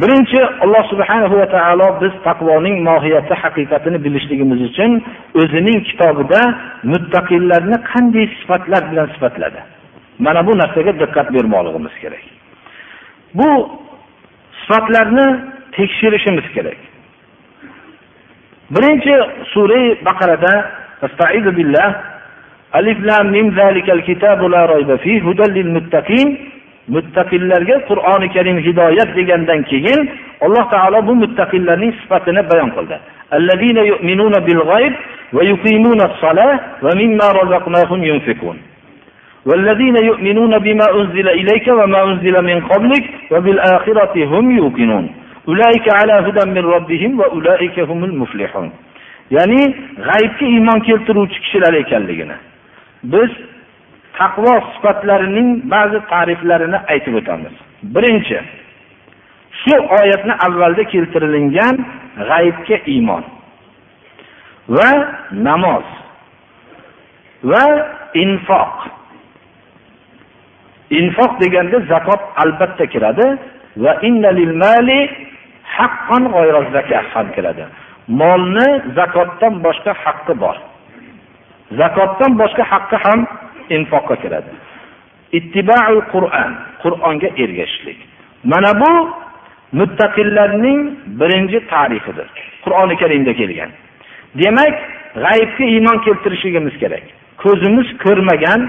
[0.00, 4.90] Birinchi alloh subhanahu va taolo biz taqvoning mohiyati haqiqatini bilishligimiz uchun
[5.40, 6.40] o'zining kitobida
[6.92, 9.60] muttaqillarni qanday sifatlar bilan sifatladi.
[10.24, 12.24] Mana bu narsaga diqqat bermoqligimiz kerak.
[13.38, 13.48] Bu
[14.60, 15.26] sifatlarni
[15.76, 16.78] tekshirishimiz kerak.
[18.74, 19.14] Birinchi
[19.52, 20.54] sura baqarada
[21.58, 21.88] billah
[22.72, 26.28] alif lam mim zalikal kitabu la rayba fihi hudal lil muttaqin
[26.88, 32.98] muttaqillarga qur'oni karim hidoyat degandan keyin alloh taolo bu muttaqillarning sifatini bayon qildi.
[33.40, 34.94] الذين يؤمنون بالغيب
[35.36, 38.56] ويقيمون الصلاة ومما رزقناهم ينفقون
[39.48, 45.04] والذين يؤمنون بما أنزل إليك وما أنزل من قبلك وبالآخرة هم يوقنون
[45.48, 48.70] أولئك على هدى من ربهم وأولئك هم المفلحون
[49.30, 52.36] ya'ni g'aybga iymon keltiruvchi kishilar ekanligini.
[53.04, 53.30] Biz
[54.18, 57.54] taqvo sifatlarining ba'zi ta'riflarini aytib o'tamiz.
[57.94, 58.38] Birinchi
[59.62, 61.76] shu oyatni avvalda keltirilgan
[62.28, 63.24] g'aybga iymon
[64.76, 64.90] va
[65.48, 65.86] namoz
[67.50, 67.64] va
[68.24, 68.74] infoq.
[71.00, 73.26] Infoq deganda zakot albatta kiradi
[73.84, 73.92] va
[77.12, 77.64] ham kiradi.
[78.20, 80.56] Molni zakotdan boshqa haqqi bor.
[81.80, 83.20] Zakotdan boshqa haqqi ham
[83.76, 84.52] infoqqa kiradi.
[85.38, 87.98] Ittibaul qur'on qur'onga ergashishlik.
[88.44, 88.92] Mana bu
[89.78, 90.80] muttaqillarning
[91.20, 92.28] birinchi tarixidir.
[92.64, 93.70] Qur'oni karimda kelgan.
[94.42, 94.74] Demak
[95.24, 97.04] g'aybga iymon keltirishligimiz kerak.
[97.42, 98.60] Ko'zimiz ko'rmagan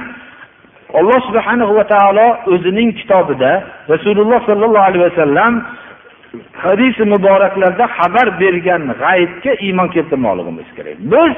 [0.99, 3.51] alloh subhanahu va taolo o'zining kitobida
[3.93, 5.53] rasululloh sollallohu alayhi vasallam
[6.63, 10.97] hadis muboraklarda xabar bergan g'aybga iymon keltirmoqligimiz kerak.
[11.13, 11.34] Biz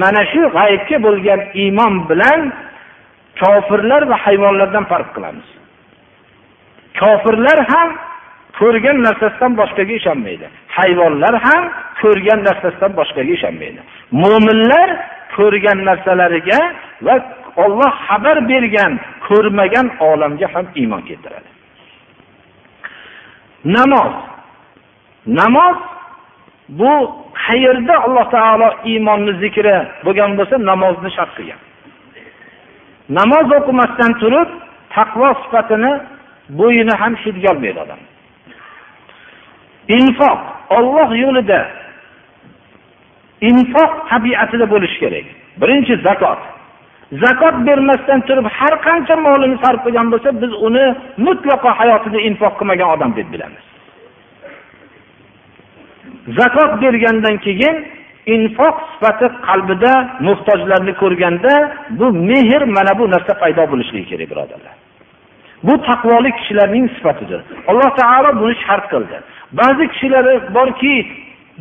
[0.00, 2.40] mana shu g'aybga bo'lgan iymon bilan
[3.40, 5.48] kofirlar va hayvonlardan farq qilamiz.
[7.00, 7.88] Kofirlar ham
[8.60, 10.46] ko'rgan narsasidan boshqaga ishonmaydi.
[10.78, 11.64] Hayvonlar ham
[12.02, 13.80] ko'rgan narsasidan boshqaga ishonmaydi.
[14.22, 14.88] Mo'minlar
[15.36, 16.60] ko'rgan narsalariga
[17.06, 17.14] va
[17.64, 18.92] olloh xabar bergan
[19.28, 21.50] ko'rmagan olamga ham iymon keltiradi.
[23.76, 24.14] Namoz.
[25.40, 25.76] Namoz
[26.80, 26.92] bu
[27.44, 31.60] qayerda alloh taolo iymonni zikri bo'lgan bo'lsa namozni shart qilgan.
[33.18, 34.48] Namoz o'qimasdan turib
[34.94, 35.92] taqvo sifatini
[36.60, 38.00] bo'yini ham hidga olmaydi odam.
[39.98, 40.40] Infoq
[40.76, 41.60] olloh yo'lida
[43.50, 45.26] infoq tabiatida bo'lishi kerak.
[45.60, 46.40] Birinchi zakot.
[47.22, 50.86] Zakot bermasdan turib har qancha molini sarf qilgan bo'lsa biz uni
[51.26, 53.64] mutlaqo hayotida infoq qilmagan odam deb bilamiz.
[56.38, 57.76] Zakot bergandan keyin
[58.26, 59.92] infoq sifati qalbida
[60.26, 61.54] muhtojlarni ko'rganda
[61.90, 64.74] bu mehr mana bu narsa paydo bo'lishligi kerak birodarlar.
[65.66, 67.40] Bu taqvolik kishilarning sifatidir.
[67.70, 69.16] Alloh taolo buni shart qildi.
[69.60, 70.24] Ba'zi kishilar
[70.56, 70.94] borki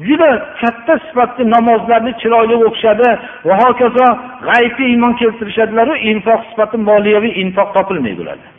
[0.08, 0.30] juda
[0.62, 3.10] katta sifatli namozlarni chiroyli o'qishadi
[3.48, 4.08] va hokazo
[4.48, 8.50] g'aybga iymon keltirishadilaru infoq sifati moliyaviy infoq topilmaydi ularda.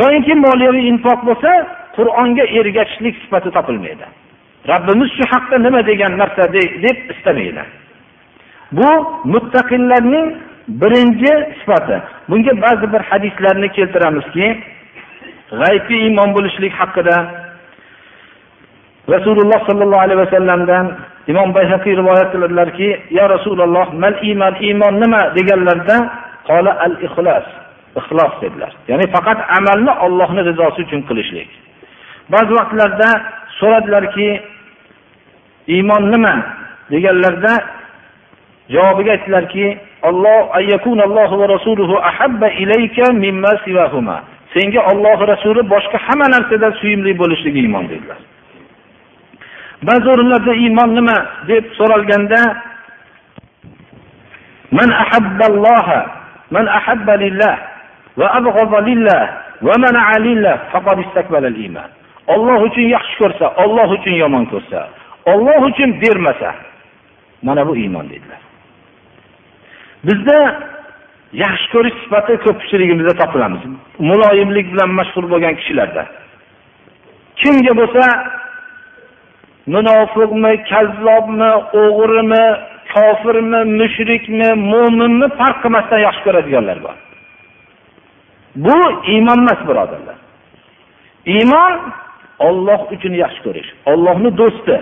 [0.00, 1.50] Yoyinki moliyaviy infoq bo'lsa
[1.96, 4.06] qur'onga ergashishlik sifati topilmaydi.
[4.70, 7.62] Robbimiz shu haqda nima degan narsa deb istamaydi.
[8.72, 8.90] Bu
[9.32, 10.26] muttaqillarning
[10.80, 11.96] birinchi sifati.
[12.28, 14.46] Bunga ba'zi bir hadislarni keltiramizki,
[15.60, 17.16] g'aybga iymon bo'lishlik haqida
[19.14, 20.86] Rasululloh sollallohu alayhi vasallamdan
[21.30, 25.96] Imom Bayhaqiy rivoyat qiladilarki, "Ya Rasululloh, mal iymon, iymon nima?" deganlarda,
[26.48, 27.46] "Qola al-ixlos."
[28.00, 28.72] Ixlos dedilar.
[28.88, 31.48] Ya'ni faqat amalni Allohning rizosi uchun qilishlik.
[32.32, 33.08] Ba'zi vaqtlarda
[33.62, 34.28] so'radilarki,
[35.76, 36.34] iymon nima?
[36.90, 37.54] deganlarda
[38.74, 44.16] javobiga aytdilarki Alloh ayyakunallohu va rasuluhu ahabba ilayka mimma siwahuma.
[44.54, 48.18] Senga Alloh rasuli boshqa hamma narsadan suyimli bo'lishligi iymon dedilar.
[49.86, 51.16] Ba'zi o'rinlarda iymon nima?
[51.50, 52.40] deb so'ralganda
[54.72, 56.00] man ahabballoha
[56.50, 57.54] man ahabba lillah
[58.18, 59.22] va abghada lillah
[59.62, 61.88] va mana lillah faqad istakbala iymon
[62.28, 64.88] Alloh uchun yaxshi ko'rsa, Alloh uchun yomon ko'rsa,
[65.26, 66.54] Alloh uchun bermasa,
[67.42, 68.40] mana bu iymon dedilar.
[70.06, 70.38] Bizda
[71.32, 73.62] yaxshi ko'rish sifati ko'pchiligimizda topilamiz.
[73.98, 76.02] Muloyimlik bilan mashhur bo'lgan kishilarda.
[77.40, 78.04] Kimga bo'lsa
[79.74, 81.50] munofiqmi, kazzobmi,
[81.82, 82.44] o'g'rimi,
[82.94, 86.96] kofirmi, mushrikmi, mo'minmi farq qilmasdan yaxshi ko'radiganlar bor.
[88.64, 88.78] Bu
[89.14, 90.18] iymon emas, birodarlar.
[91.36, 91.72] Iymon
[92.48, 94.76] Alloh uchun yaxshi ko'rish, Allohning do'sti,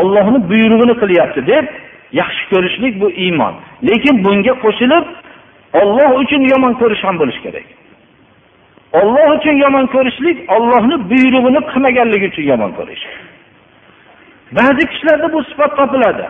[0.00, 1.64] Allohning buyrug'ini qilyapti deb
[2.20, 3.54] yaxshi ko'rishlik bu iymon.
[3.88, 5.04] Lekin bunga qo'shilib
[5.80, 7.66] Alloh uchun yomon ko'rish ham bo'lishi kerak.
[9.00, 13.04] Alloh uchun yomon ko'rishlik Allohning buyrug'ini qilmaganligi uchun yomon ko'rish.
[14.56, 16.26] Ba'zi kishilarda bu sifat topiladi.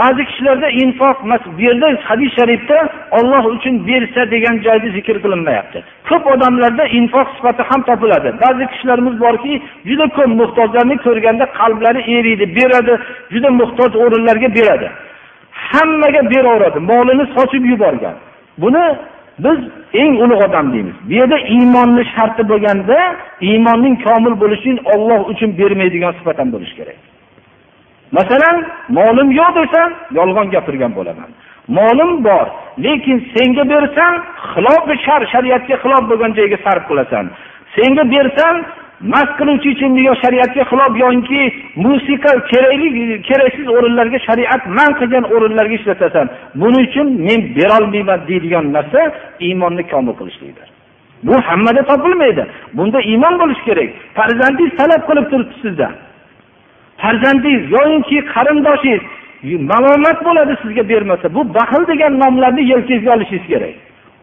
[0.00, 1.16] Ba'zi kishilarda infoq,
[1.56, 2.78] bu yerda hadis sharifda
[3.18, 5.78] Alloh uchun bersa degan joyda zikr qilinmayapti.
[6.08, 8.28] Ko'p odamlarda infoq sifati ham topiladi.
[8.42, 9.52] Ba'zi kishilarimiz borki,
[9.88, 12.94] juda ko'p muhtojlarni ko'rganda qalblari eriydi, beradi,
[13.34, 14.88] juda muhtoj o'rinlarga beradi.
[15.70, 18.16] Hammaga beraveradi, molini sochib yuborgan.
[18.62, 18.84] Buni
[19.44, 19.58] biz
[20.02, 20.96] eng ulug' odam deymiz.
[21.08, 22.98] Bu yerda iymonni sharti bo'lganda,
[23.48, 26.98] iymonning komil bo'lishi uchun Alloh uchun bermaydigan sifat ham bo'lishi kerak.
[28.12, 31.30] Masalan, molim yo'q desam, yolg'on gapirgan bo'laman.
[31.68, 32.46] Molim bor,
[32.78, 34.14] lekin senga bersam,
[34.52, 37.24] xilofi shar shariatga xilof bo'lgan joyga sarf qilasan.
[37.76, 38.54] Senga bersam,
[39.12, 41.42] mast qiluvchi ichimlik shariatga xilof yoki
[41.84, 46.26] musiqa kerakli keraksiz o'rinlarga shariat man qilgan o'rinlarga ishlatasan.
[46.60, 49.00] Buning uchun men bera olmayman deydigan narsa
[49.46, 50.68] iymonni komil qilishlikdir.
[51.28, 52.44] Bu hammada topilmaydi.
[52.76, 53.90] Bunda iymon bo'lish kerak.
[54.16, 55.94] Farzandingiz talab qilib turibdi sizdan.
[57.02, 59.02] Farzandingiz yoyinki qarindoshingiz
[59.70, 63.74] malomat bo'ladi sizga bermasa bu baxil degan nomlarni yelkangizga olishingiz kerak.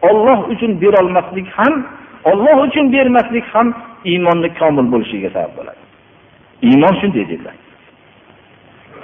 [0.08, 1.74] Olloh uchun berolmaslik ham
[2.30, 3.68] olloh uchun bermaslik ham
[4.04, 5.80] iymonni komil bo'lishiga sabab bo'ladi.
[6.68, 7.56] Iymon shunday dedilar.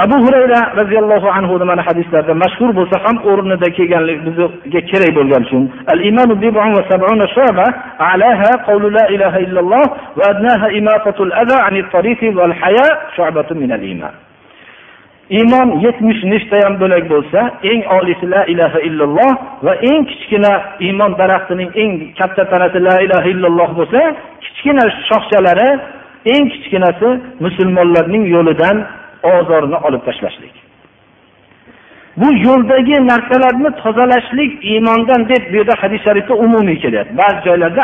[0.04, 5.62] Abu hurayra roziyallohu anhu mana hadislarda mashhur bo'lsa ham o'rnida kelganlik bizga kerak bo'lgani uchun.
[5.92, 7.66] Al imanu bid'un va sab'una shu'ba
[8.10, 9.86] a'laha qawlu la ilaha illalloh
[10.18, 12.86] va adnaha imatatul adha anit tariqi wal haya
[13.16, 14.14] shu'batun min al iman.
[15.38, 17.40] Iymon yetmish nechtayam bo'lak bo'lsa
[17.72, 19.32] eng oliysi la ilaha illalloh
[19.66, 20.52] va eng kichkina
[20.86, 24.00] iymon daraxtining eng katta tanasi la ilaha illalloh bo'lsa
[24.44, 25.70] kichkina shoxchalari
[26.34, 27.08] eng kichkinasi
[27.44, 28.76] musulmonlarning yo'lidan
[29.22, 30.54] ozorni olib tashlashlik.
[32.16, 37.16] Bu yo'ldagi narsalarni tozalashlik iymondan deb bu yerda hadis sharifda umumiy kelyapti.
[37.22, 37.82] Ba'zi joylarda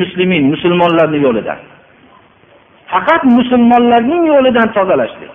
[0.00, 1.58] muslimin musulmonlarni yo'lidan.
[2.86, 5.32] Faqat musulmonlarning yo'lidan tozalashlik.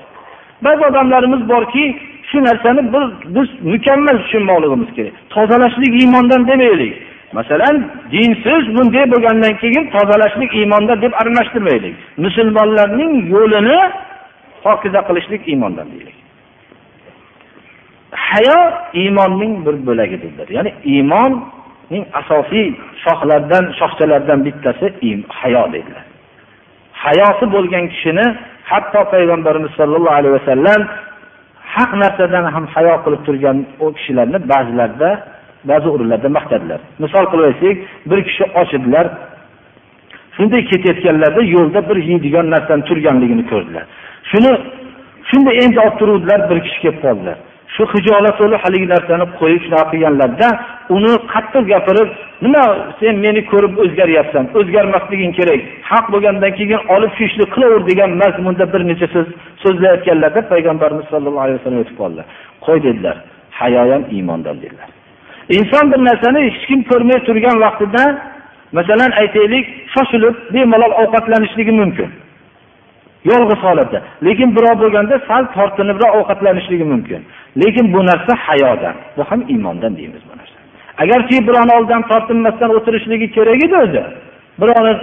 [0.66, 1.84] Ba'zi odamlarimiz borki
[2.30, 5.14] shu narsani biz biz mukammal tushunmoqligimiz kerak.
[5.30, 6.94] Tozalashlik iymondan demaylik.
[7.34, 7.76] Masalan
[8.12, 11.96] dinsiz bunday bo'lgandan keyin tozalashlik iymondan deb aralashtirmaylik.
[12.18, 13.80] Musulmonlarning yo'lini
[14.64, 16.18] pokiza qilishlik iymondan deylik.
[18.30, 18.60] Hayo
[19.02, 22.68] iymonning bir bo'lagidirdir ya'ni iymonning asosiy
[23.04, 24.88] shoxlaridan shoxchalaridan bittasi
[25.40, 26.06] hayo dedilar.
[27.06, 28.26] Hayosi bo'lgan kishini
[28.72, 30.82] hatto payg'ambarimiz sollallohu alayhi vasallam
[31.76, 35.10] haq narsadan ham hayo qilib turgan u kishilarni ba'zilarda
[35.70, 36.80] ba'zi o'rinlarda maqtadilar.
[37.04, 37.78] Misol qilib aytsak
[38.10, 39.06] bir kishi och edilar
[40.36, 43.86] shunday ketayotganlarida yo'lda bir yeydigan narsani turganligini ko'rdilar.
[44.32, 44.52] Shuni
[45.30, 47.38] shunda endi olib turuvdilar bir kishi kelib qoldilar.
[47.76, 50.48] Shu hijolat to'la haligi narsani qo'yib shunaqa qilganlarda
[50.96, 52.10] uni qattiq gapirib
[52.46, 52.64] nima
[53.00, 55.62] sen meni ko'rib o'zgaryapsan o'zgarmasliging kerak
[55.92, 59.28] haq bo'lgandan keyin olib shu ishni qilaver degan mazmunda bir necha so'z
[59.64, 62.26] so'zlayotganlarda payg'ambarimiz sollallohu alayhi vasallam o'tib qoldilar.
[62.66, 63.18] Qo'y dedilar
[63.60, 64.90] hayo ham iymondan dedilar.
[65.58, 68.04] Inson bir narsani hech kim ko'rmay turgan vaqtida
[68.78, 72.10] masalan aytaylik shoshilib bemalol ovqatlanishligi mumkin.
[73.24, 74.02] Yolg'iz holatda.
[74.26, 77.22] Lekin birov bo'lganda sal tortinibroq ovqatlanishligi mumkin.
[77.62, 80.58] Lekin bu narsa hayodan bu ham iymondan deymiz bu narsa.
[81.04, 84.04] Agarki birovni oldidan tortinmasdan o'tirishligi kerak edi o'zi
[84.62, 84.94] birovni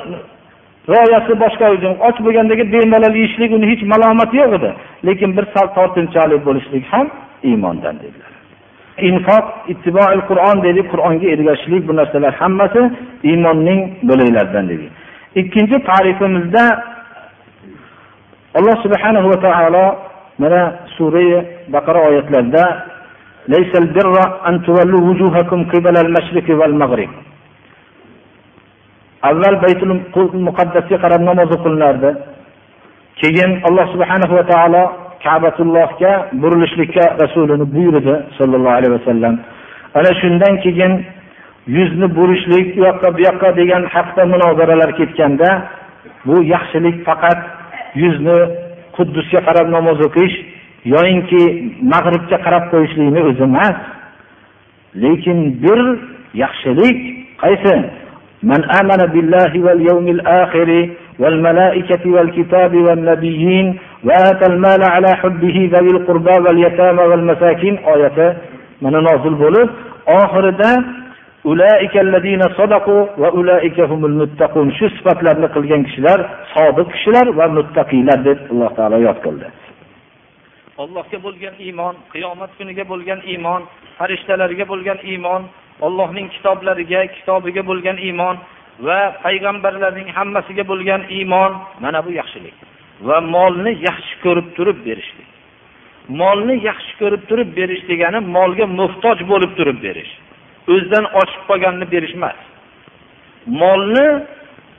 [0.92, 1.66] rioyasi boshqa
[2.08, 4.70] och bo'lgandagi bemalol yeyishlik uni hech malomati yo'q edi.
[5.06, 7.06] Lekin bir sal tortinchalik bo'lishlik ham
[7.42, 8.32] iymondan dedilar.
[9.08, 12.80] Infoq ittiboil qur'on deylik qur'onga ergashishlik bu narsalar hammasi
[13.30, 14.90] iymonning bo'laklaridan dedik
[15.36, 16.64] ikkinchi tarifimizda
[18.58, 19.84] alloh subhanahu va taolo
[20.38, 20.62] mana
[20.96, 21.30] surai
[21.74, 22.64] baqara oyatlarida
[29.30, 29.92] avval baytul
[30.48, 32.10] muqaddasga qarab namoz o'qilinardi.
[33.20, 34.82] Keyin alloh subhanahu va taolo
[35.24, 39.34] kabatullohga burilishlikka rasulini buyurdi sollallohu alayhi vasallam.
[39.98, 40.92] Ana shundan keyin
[41.76, 45.50] yuzni burishlik u yoqqa bu yoqqa degan haqda munozaralar ketganda
[46.28, 47.38] bu yaxshilik faqat
[47.95, 48.37] yuzni
[48.97, 50.35] quddusga qarab namoz o'qish
[50.93, 51.41] yoyinki
[51.93, 53.77] mag'ribga qarab qo'yishlikni o'zi emas
[55.03, 55.81] lekin bir
[56.43, 56.97] yaxshilik
[57.43, 57.75] qaysi
[58.51, 60.69] من آمن بالله واليوم الآخر
[61.19, 63.67] والملائكة والكتاب والنبيين
[64.03, 68.37] وآتى المال على حبه ذوي القربى واليتامى والمساكين آية
[68.81, 69.69] من نازل bo'lib
[70.19, 70.71] oxirida
[74.78, 76.18] shu sifatlarni qilgan kishilar
[76.54, 79.46] sodiq kishilar va muttaqiylar deb alloh taolo yod qildi.
[80.84, 83.62] Allohga bo'lgan iymon qiyomat kuniga bo'lgan iymon
[83.98, 85.42] farishtalarga bo'lgan iymon
[85.86, 88.36] Allohning kitoblariga kitobiga bo'lgan iymon
[88.86, 91.52] va payg'ambarlarning hammasiga bo'lgan iymon
[91.84, 92.56] mana bu yaxshilik.
[93.08, 95.28] Va molni yaxshi ko'rib turib berishlik
[96.08, 100.12] molni yaxshi ko'rib turib berish degani molga muhtoj bo'lib turib berish.
[100.72, 102.38] O'zidan ochib qolganini berish emas.
[103.60, 104.08] Molni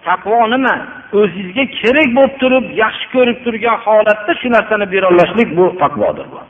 [0.08, 0.76] taqvo nima?
[1.20, 6.28] O'zingizga kerak bo'lib turib yaxshi ko'rib turgan holatda shu narsani berolashlik bu taqvodir.
[6.34, 6.42] Bu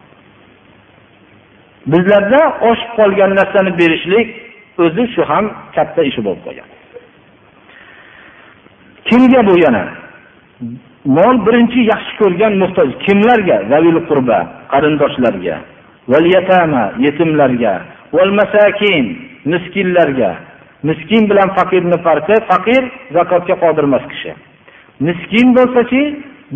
[1.91, 4.27] bizlarda oshib qolgan narsani berishlik
[4.83, 6.69] o'zi shu ham katta ishi bo'lib qolgan.
[9.09, 9.83] Kimga bu yana?
[11.17, 13.57] Mol birinchi yaxshi ko'rgan muhtoj kimlarga?
[13.71, 14.39] Zavil qurba
[14.71, 15.55] qarindoshlarga
[17.05, 17.73] yetimlarga
[18.39, 20.31] masakin miskinlarga
[20.89, 22.83] miskin bilan faqirni farqi faqir
[23.17, 24.31] zakotga qodir emas kishi.
[25.07, 26.01] Miskin bo'lsachi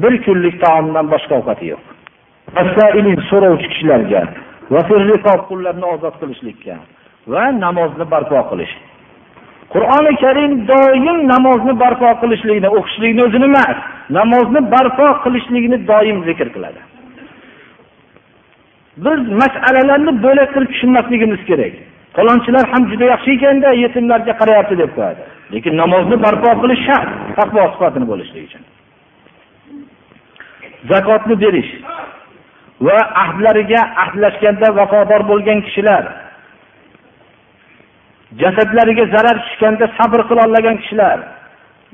[0.01, 1.83] bir kunlik taomdan boshqa ovqati yo'q.
[3.29, 4.21] So'rovchi kishilarga
[5.49, 6.75] qullarni ozod qilishlikka
[7.33, 8.73] va namozni barpo qilish.
[9.73, 13.77] Qur'oni karim doim namozni barpo qilishlikni o'qishlikni o'zini emas
[14.17, 16.81] namozni barpo qilishlikni doim zikr qiladi.
[19.05, 21.73] Biz masalalarni bo'lak qilib tushunmasligimiz kerak
[22.15, 25.21] falonchilar ham juda yaxshi ekanda yetimlarga qarayapti deb qo'yadi.
[25.53, 28.63] Lekin namozni barpo qilish shart taqvo sifatini bo'lishligi uchun.
[30.91, 31.71] Zakotni berish
[32.87, 36.03] va ahdlariga ahdlashganda vafodor bo'lgan kishilar
[38.41, 41.19] jasadlariga zarar tushganda sabr qilolmagan kishilar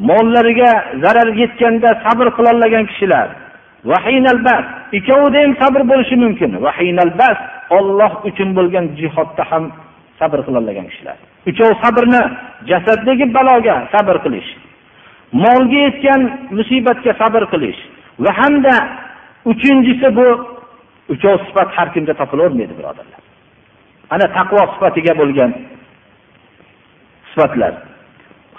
[0.09, 0.71] mollariga
[1.03, 3.29] zarar yetganda sabr qilolmagan kishilar.
[4.97, 6.51] Ikkovida ham sabr bo'lishi mumkin.
[7.77, 9.63] Olloh uchun bo'lgan jihodda ham
[10.19, 11.17] sabr qilolmagan kishilar.
[11.49, 12.21] Uchov sabrni
[12.69, 14.49] jasaddagi baloga sabr qilish.
[15.43, 16.21] Molga yetgan
[16.57, 17.79] musibatga sabr qilish.
[18.23, 18.75] Va hamda
[19.51, 20.27] uchinchisi bu
[21.13, 23.21] uchov sifat har kimda topilavermaydi birodarlar.
[24.13, 25.51] Ana taqvo sifatiga bo'lgan
[27.29, 27.73] sifatlar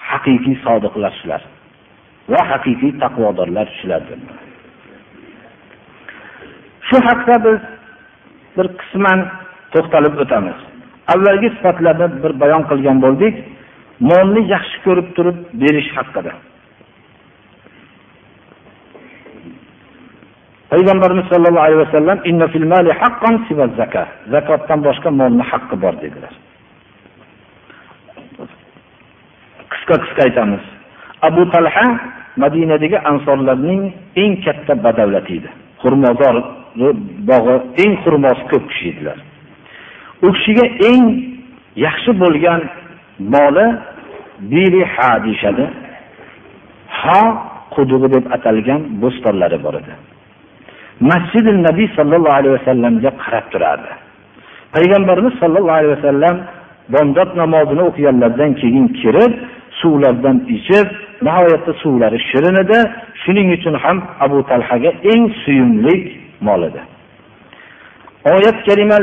[0.09, 1.41] haqiqiy sodiqlar shular
[2.31, 4.19] va haqiqiy taqvodorlar shulardir.
[6.87, 7.59] Shu haqda biz
[8.57, 9.19] bir qisman
[9.73, 10.68] to'xtalib o'tamiz.
[11.13, 13.35] Avvalgi sifatlarni bir bayon qilgan bo'ldik.
[14.09, 16.33] Molni yaxshi ko'rib turib berish haqida.
[20.71, 22.17] Payg'ambarimiz sollallohu alayhi vasallam
[24.33, 26.33] zakotdan boshqa molni haqqi bor dedilar.
[29.71, 30.63] Qisqa qisqa aytamiz.
[31.27, 31.85] Abu talha
[32.43, 33.81] madinadagi ansorlarning
[34.23, 35.49] eng katta badavlati edi.
[35.81, 36.35] Xurmozor
[37.29, 39.17] bog'i eng xurmosi ko'p kishi edilar.
[40.25, 41.05] U kishiga eng
[41.85, 42.61] yaxshi bo'lgan
[43.33, 43.67] moli
[44.51, 45.65] biriha deyishadi
[46.99, 47.21] ha
[47.75, 49.93] qudug'i deb atalgan bo'stonlari bor edi.
[51.11, 53.91] Masjidi nabiy sollallohu alayhi vasallamga qarab turardi.
[54.75, 56.35] Payg'ambarimiz sollallohu alayhi vasallam
[56.93, 59.31] bomdod namozini o'qiganlaridan keyin kirib
[59.81, 60.87] suvlardan ichib
[61.25, 62.79] nihoyatda suvlari shirin edi.
[63.21, 65.95] Shuning uchun ham abu talhaga eng suyumli
[66.47, 66.81] mol edi.
[68.25, 68.97] Oyat kalima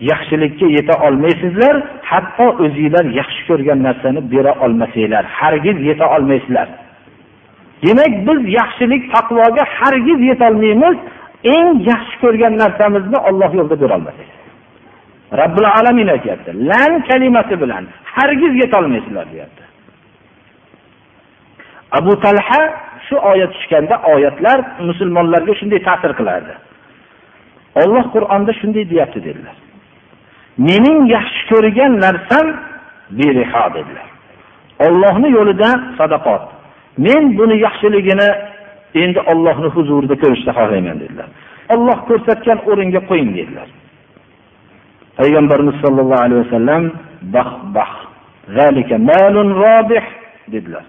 [0.00, 1.76] yaxshilikka yeta olmaysizlar
[2.10, 6.68] hatto o'zinglar yaxshi ko'rgan narsani bera olmasanglar hargiz yeta olmaysizlar.
[7.84, 10.96] Demak biz yaxshilik taqvoga hargiz yetolmaymiz
[11.54, 14.28] eng yaxshi ko'rgan narsamizni olloh yo'lida berolmasak
[15.40, 17.84] robbil alamin aytyapti lan kalimasi bilan
[18.16, 19.62] hargiz yetolmaysizlar deyapti.
[21.98, 22.60] Abu talha
[23.08, 26.54] shu oyat tushganda oyatlar musulmonlarga shunday ta'sir qilardi.
[27.82, 29.56] Olloh qur'onda shunday deyapti dedilar.
[30.68, 32.46] Mening yaxshi ko'rgan narsam
[33.18, 34.08] beriho dedilar.
[34.86, 36.42] Ollohni yo'lida sadaqot.
[37.06, 38.28] Men buni yaxshiligini
[39.02, 41.28] endi ollohni huzurida ko'rishni xohlayman dedilar.
[41.74, 43.68] Olloh ko'rsatgan o'ringa qo'ying dedilar.
[45.18, 46.82] Payg'ambarimiz sollallohu alayhi vasallam
[47.34, 47.92] bah bah
[50.54, 50.84] dedilar.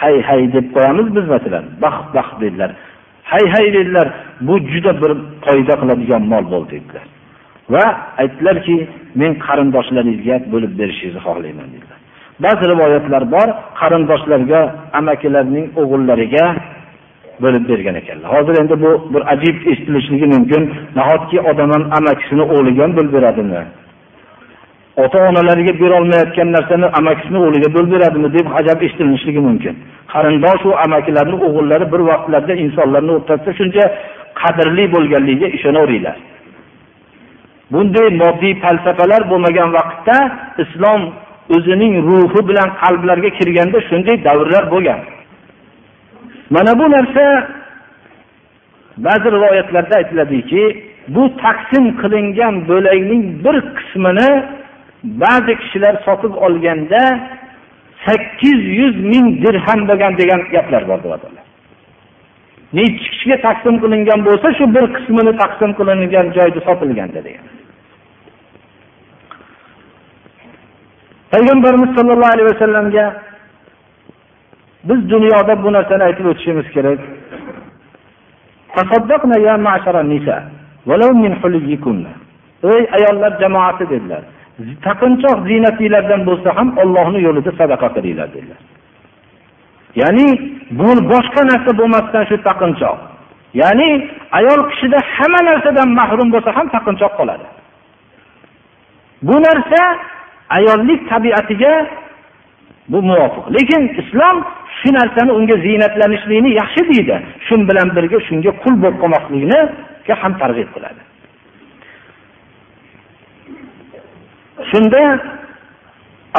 [0.00, 2.70] Hay hay deb qo'yamiz biz masalan baxt baxt dedilar.
[3.32, 4.08] Hay hay dedilar
[4.46, 5.12] bu juda bir
[5.44, 7.04] foyda qiladigan mol bo'ldi dedilar.
[7.74, 7.84] Va
[8.22, 8.76] aytdilarki
[9.20, 11.98] men qarindoshlaringizga bo'lib berishingizni xohlayman dedilar.
[12.44, 13.48] Ba'zi rivoyatlar bor
[13.80, 14.60] qarindoshlarga
[14.98, 16.44] amakilarning o'g'illariga
[17.42, 18.28] bo'lib bergan ekanlar.
[18.36, 20.62] Hozir endi bu bir ajib eshitilishligi mumkin.
[20.98, 23.60] Nahotki odam ham amakisini o'g'liga ham bo'lib beradimi?
[25.02, 29.74] Ota onalariga berolmayotgan narsani amakisini o'g'liga bo'lib beradimi deb ajab eshitilishligi mumkin.
[30.12, 33.84] Qarindosh u amakilarni o'g'illari bir vaqtlarda insonlarni o'rtasida shuncha
[34.40, 36.16] qadrli bo'lganligiga ishonaveringlar.
[37.72, 40.16] Bunday moddiy falsafalar bo'lmagan vaqtda
[40.64, 41.00] islom
[41.56, 45.00] o'zining ruhi bilan qalblarga kirganda shunday davrlar bo'lgan.
[46.54, 47.24] Mana bu narsa
[49.06, 50.62] ba'zi rivoyatlarda aytiladiki
[51.14, 54.30] bu taqsim qilingan bo'lakning bir qismini
[55.04, 57.02] ba'zi kishilar sotib olganda
[58.06, 61.48] sakkiz yuz ming dirham bo'lgan degan gaplar bor birodarlar
[62.76, 67.46] nechi kishiga taqsim qilingan bo'lsa shu bir qismini taqsim qilingan joyda sotilganda degan.
[71.32, 73.04] Payg'ambarimiz sollallohu alayhi vasallamga
[74.88, 77.00] biz dunyoda bu narsani aytib o'tishimiz kerak.
[82.74, 84.22] Ey ayollar jamoati dedilar.
[84.86, 88.60] Taqinchoq ziynatinglardan bo'lsa ham ollohni yo'lida sadaqa qilinglar dedilar.
[90.02, 90.26] Ya'ni
[90.78, 92.98] bu boshqa narsa bo'lmasdan shu taqinchoq.
[93.62, 93.88] Ya'ni
[94.38, 97.46] ayol kishida hamma narsadan mahrum bo'lsa ham taqinchoq qoladi.
[99.28, 99.80] Bu narsa
[100.58, 101.72] ayollik tabiatiga
[102.92, 103.44] bu muvofiq.
[103.56, 104.36] Lekin islom
[104.78, 107.16] shu narsani unga ziynatlanishlikni yaxshi deydi.
[107.46, 111.00] Shu bilan birga shunga qul bo'lib qolmaslikniga ham targ'ib qiladi.
[114.70, 115.02] Shunda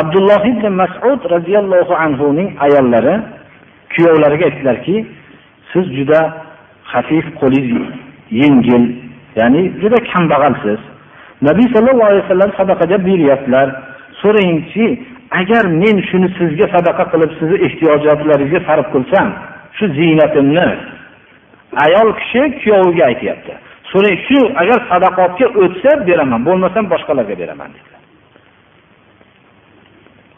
[0.02, 3.16] abdulloh ibn masud roziyallohu anhuning ayollari
[3.94, 4.96] kuyovlariga aytdilarki
[5.72, 6.20] siz juda
[6.92, 7.88] xafif qo'lingiz
[8.42, 8.84] yengil
[9.40, 10.80] ya'ni juda kambag'alsiz.
[11.48, 13.68] Nabiy sallallohu alayhi vasallam sadaqaga buyuryaptilar.
[14.22, 14.86] So'rangki
[15.42, 19.28] agar men shuni sizga sadaqa qilib sizni ehtiyojotlaringizga sarf qilsam
[19.78, 20.68] shu ziynatimni
[21.86, 23.54] ayol kishi kuyoviga aytyapti.
[23.92, 27.89] So'rang shu agar sadaqotga o'tsa beraman bo'lmasam boshqalarga beraman dedi.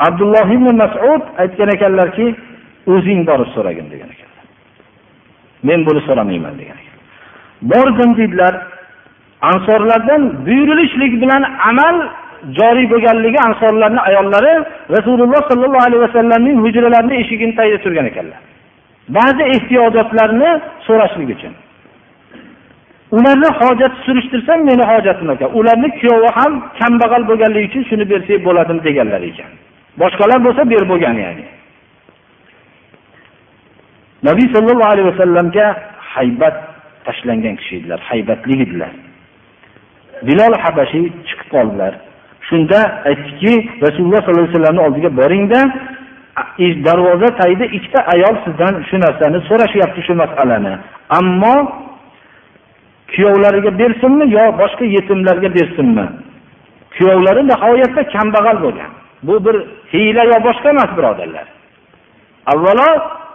[0.08, 2.26] Abdulloh ibn masud aytgan ekanlarki
[2.94, 4.32] o'zing borib so'ragin degan ekanlar
[5.64, 6.98] men buni so'ramayman degan ekan.
[7.72, 8.54] Bordim deydilar.
[9.42, 11.96] Ansorlardan buyurilishlik bilan amal
[12.58, 14.54] joriy bo'lganligi ansorlarni ayollari
[14.96, 18.40] rasululloh sollallohu alayhi vasallamning hujralarini eshigini tagida turgan ekanlar.
[19.18, 20.50] Ba'zi ehtiyojotlarni
[20.88, 21.54] so'rashlik uchun.
[23.18, 25.50] Ularni hojat surishtirsam meni hojatim ekan.
[25.60, 29.52] Ularni kuyovi ham kambag'al bo'lganligi uchun shuni bersak bo'ladimi deganlar ekan.
[30.00, 31.46] Boshqalar bo'lsa berib bo'lgan ya'ni.
[34.28, 35.66] Nabiy sollallohu alayhi vasallamga
[36.16, 36.56] haybat
[37.06, 38.94] tashlangan kishi edilar haybatli edilar.
[40.28, 41.94] Bilol habashiy chiqib qoldilar.
[42.50, 42.80] Shunda
[43.10, 43.54] aytdiki
[43.86, 45.60] rasululloh sollallohu alayhi vasallamni oldiga boringda
[46.88, 50.74] darvoza tagida ikkita ayol sizdan shu narsani so'rashyapti shu masalani.
[51.20, 51.56] Ammo
[53.12, 56.06] kuyovlariga bersinmi yo boshqa yetimlarga bersinmi?
[56.96, 58.92] Kuyovlari nihoyatda kambag'al bo'lgan.
[59.24, 59.56] Bu bir
[59.94, 61.48] hiyla yo boshqa emas birodarlar.
[62.54, 62.90] Avvalo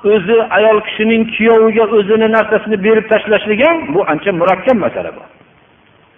[0.05, 5.23] o'zi ayol kishining kuyoviga o'zini narsasini berib tashlashligi bu ancha murakkab masala bu.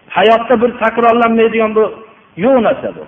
[0.09, 1.85] Hayotda bir takrorlanmaydigan bu
[2.37, 3.05] yo'q narsa bu.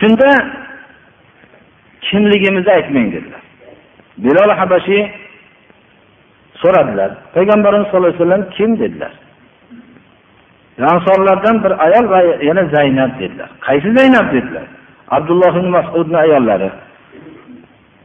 [0.00, 0.28] Shunda
[2.00, 3.46] kimligimizni aytmang dedilar
[4.18, 5.04] bilol habashiy
[6.62, 7.10] so'radilar.
[7.34, 9.12] Payg'ambarimiz sallallohu alayhi vasallam kim dedilar?
[10.84, 13.48] Ansorlardan bir ayol va yana zaynab dedilar.
[13.66, 14.66] Qaysi zaynab dedilar?
[15.10, 16.70] Abdulloh ibn masudni ayollari.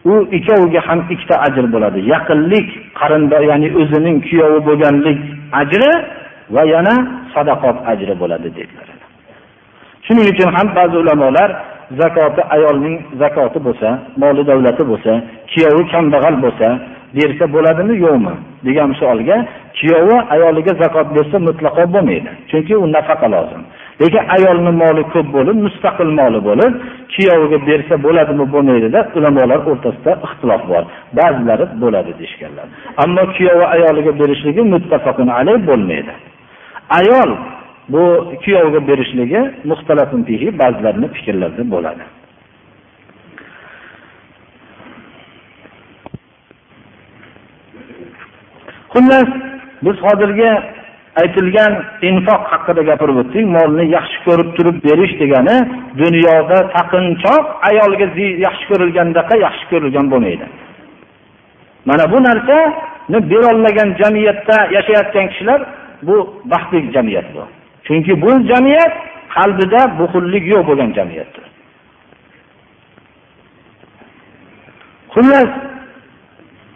[0.06, 2.00] U ikkoviga ham ikkita ajr bo'ladi.
[2.14, 2.68] Yaqinlik
[3.00, 5.20] qarindosh ya'ni o'zining kuyovi bo'lganlik
[5.62, 5.92] ajri
[6.56, 6.96] va yana
[7.34, 8.88] sadaqot ajri bo'ladi dedilar.
[10.06, 11.50] Shuning uchun ham ba'zi ulamolar
[12.00, 13.90] zakoti ayolning zakoti bo'lsa
[14.22, 15.12] moli davlati bo'lsa
[15.52, 16.68] kuyovi kambag'al bo'lsa
[17.18, 17.94] bersa bo'ladimi?
[18.06, 18.34] Yo'qmi?
[18.66, 19.38] degan misolga
[19.78, 22.32] kuyovi ayoliga zakot bersa mutlaqo bo'lmaydi.
[22.52, 23.62] Chunki u nafaqa lozim.
[24.02, 26.74] Lekin ayolni moli ko'p bo'lib mustaqil moli bo'lib
[27.14, 30.84] kuyoviga bersa bo'ladimi bo'lmaydida ulamolar o'rtasida ixtilof bor.
[31.18, 32.66] Ba'zilari bo'ladi deyishganlar.
[33.04, 36.14] Ammo kuyovi ayoliga berishligi muttafaqun alayh bo'lmaydi.
[37.00, 37.32] Ayol
[37.94, 38.04] bu
[38.44, 39.42] kuyoviga berishligi
[40.62, 42.04] ba'zilarni fikrlarida bo'ladi.
[48.94, 49.30] Xullas
[49.86, 50.52] biz hozirgi
[51.22, 51.74] aytilgan
[52.10, 53.46] infoq haqida gapirib o'tdik.
[53.56, 55.58] Molni yaxshi ko'rib turib berish degani
[56.02, 58.08] dunyoda taqinchoq ayolga
[58.46, 60.46] yaxshi ko'rilgandaqa yaxshi ko'rilgan bo'lmaydi.
[61.90, 65.60] Mana bu narsani berolmagan jamiyatda yashayotgan kishilar
[66.08, 66.16] bu
[66.52, 67.44] baxtli jamiyat bu.
[67.86, 68.94] Chunki bu jamiyat
[69.36, 71.46] qalbida buxullik yo'q bo'lgan jamiyatdir.
[75.14, 75.50] Xullas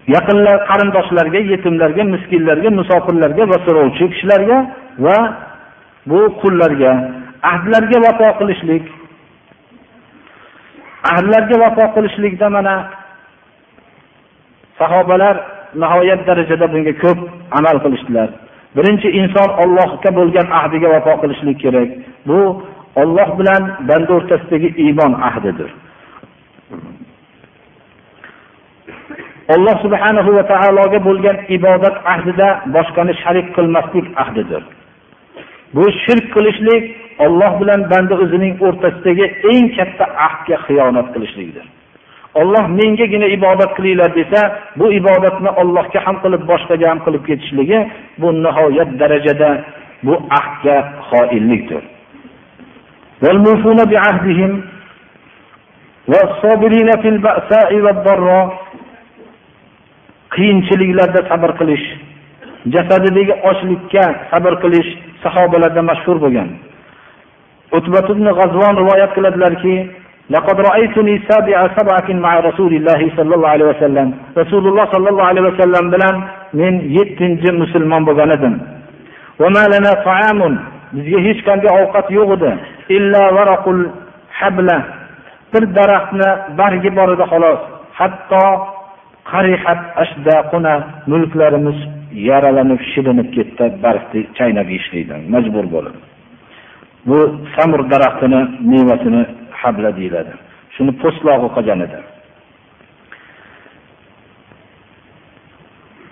[0.08, 4.58] yaqinlar qarindoshlarga yetimlarga miskinlarga musofirlarga va so'rovchi kishilarga
[5.06, 5.18] va
[6.10, 6.93] bu qullarga.
[7.51, 8.86] Ahdlarga vafo qilishlik.
[11.14, 12.76] Ahdlarga vafo qilishlikda mana
[14.80, 15.36] sahobalar
[15.82, 17.20] nihoyat darajada bunga ko'p
[17.58, 18.30] amal qilishdilar.
[18.76, 21.89] Birinchi inson ollohga bo'lgan ahdiga vafo qilishlik kerak.
[22.28, 22.39] Bu
[23.01, 25.70] olloh bilan banda o'rtasidagi iymon ahdidir.
[29.54, 34.64] Alloh subhanahu va taologa bo'lgan ibodat ahdida boshqani sharik qilmaslik ahdidir.
[35.76, 36.84] Bu shirk qilishlik
[37.26, 41.66] olloh bilan banda o'zining o'rtasidagi eng katta ahdga xiyonat qilishlikdir.
[42.41, 44.41] Olloh mengagina ibodat qilinglar desa
[44.80, 47.80] bu ibodatni ollohga ham qilib boshqaga ham qilib ketishligi
[48.22, 49.50] bu nihoyat darajada
[50.06, 50.78] bu ahdga
[51.10, 51.84] xoinlikdir.
[60.35, 61.87] qiyinchiliklarda sabr qilish
[62.75, 64.91] jasadidagi ochlikka sabr qilish
[65.23, 66.49] sahobalarda mashhur bo'lgan
[67.79, 69.77] utbat ibn g'azvon rivoyat qiladilarki
[70.37, 74.09] لقد رأيتني سابع سبعة مع رسول الله صلى الله عليه وسلم
[74.43, 76.14] رسول الله صلى الله عليه وسلم bilan
[76.53, 78.55] men yettinchi musulmon bo'lgan edim
[79.43, 80.41] وما لنا طعام
[80.95, 82.51] bizga hech qanday ovqat yo'q edi
[82.97, 83.81] illa varaqul
[84.41, 84.79] habla
[85.53, 87.61] bir daraxtni bargi bor edi xolos
[87.99, 88.45] hatto
[89.33, 90.75] qarihat ashdaquna
[91.12, 91.79] mulklarimiz
[92.29, 95.97] yaralanib shilinib ketdi bargni chaynab yeyishlikdan majbur bo'lib
[97.09, 97.18] bu
[97.57, 98.41] samur daraxtini
[98.73, 99.23] mevasini
[99.61, 100.33] habla deyiladi
[100.75, 101.99] shuni po'stlog'i qolgan edi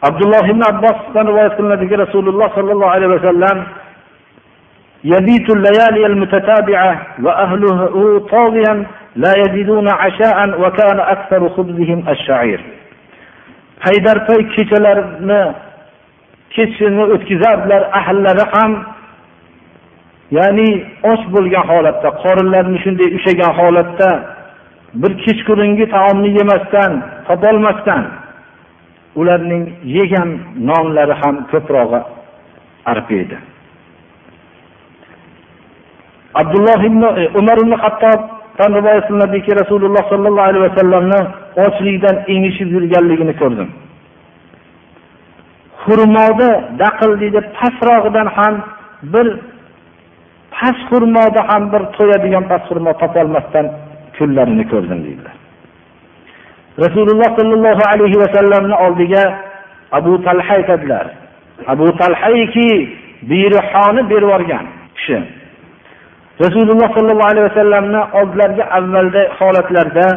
[0.08, 3.58] abdulloh ibn abbosdan rivoyat qilinadiki rasululloh sollallohu alayhi vasallam
[5.04, 6.92] يبيت الليالي المتتابعة
[7.22, 7.78] وأهله
[8.18, 8.74] طاغيا
[9.16, 12.60] لا يجدون عشاء وكان أكثر خبزهم الشعير
[13.83, 15.41] paydarpay kechalarini
[16.55, 18.71] kechini o'tkazardilar ahllari ham.
[20.37, 20.69] Ya'ni
[21.11, 24.09] och bo'lgan holatda qorinlarini shunday ushagan holatda
[25.01, 26.91] bir kechqurungi taomni yemasdan
[27.27, 28.03] topolmasdan
[29.19, 29.63] ularning
[29.97, 30.29] yegan
[30.69, 32.01] nonlari ham ko'prog'i
[32.91, 33.37] arpa edi.
[36.41, 38.21] Abdulloh ibn e, umar ibn hattob
[38.77, 41.21] rivoyat qilinadiki rasululloh sollallohu alayhi vasallamni
[41.65, 43.69] ochlikdan engishib yurganligini ko'rdim.
[45.83, 46.49] Xurmoda
[46.83, 48.55] daql deydi pastrog'idan ham
[49.13, 49.27] bir
[50.55, 53.65] past xurmoda ham bir to'yadigan past xurmo topolmasdan
[54.17, 55.35] kunlarini ko'rdim deydilar.
[56.83, 59.23] Rasululloh sollallohu alayhi vasallamni oldiga
[59.97, 61.05] abu talha aytadilar.
[61.73, 62.69] Abu talhaiki
[63.29, 65.17] biyrihoni berib yuborgan kishi.
[66.43, 70.07] Rasululloh sollallohu alayhi vasallamni oldilariga avvalda holatlarda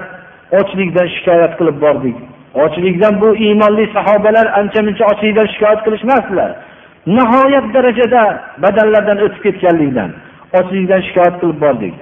[0.53, 2.17] ochlikdan shikoyat qilib bordik.
[2.55, 6.51] Ochlikdan bu iymonli sahobalar ancha muncha ochlikdan shikoyat qilishmasdilar.
[7.07, 8.23] Nihoyat darajada
[8.63, 10.11] badanlardan o'tib ketganlikdan
[10.59, 11.95] ochlikdan shikoyat qilib bordik.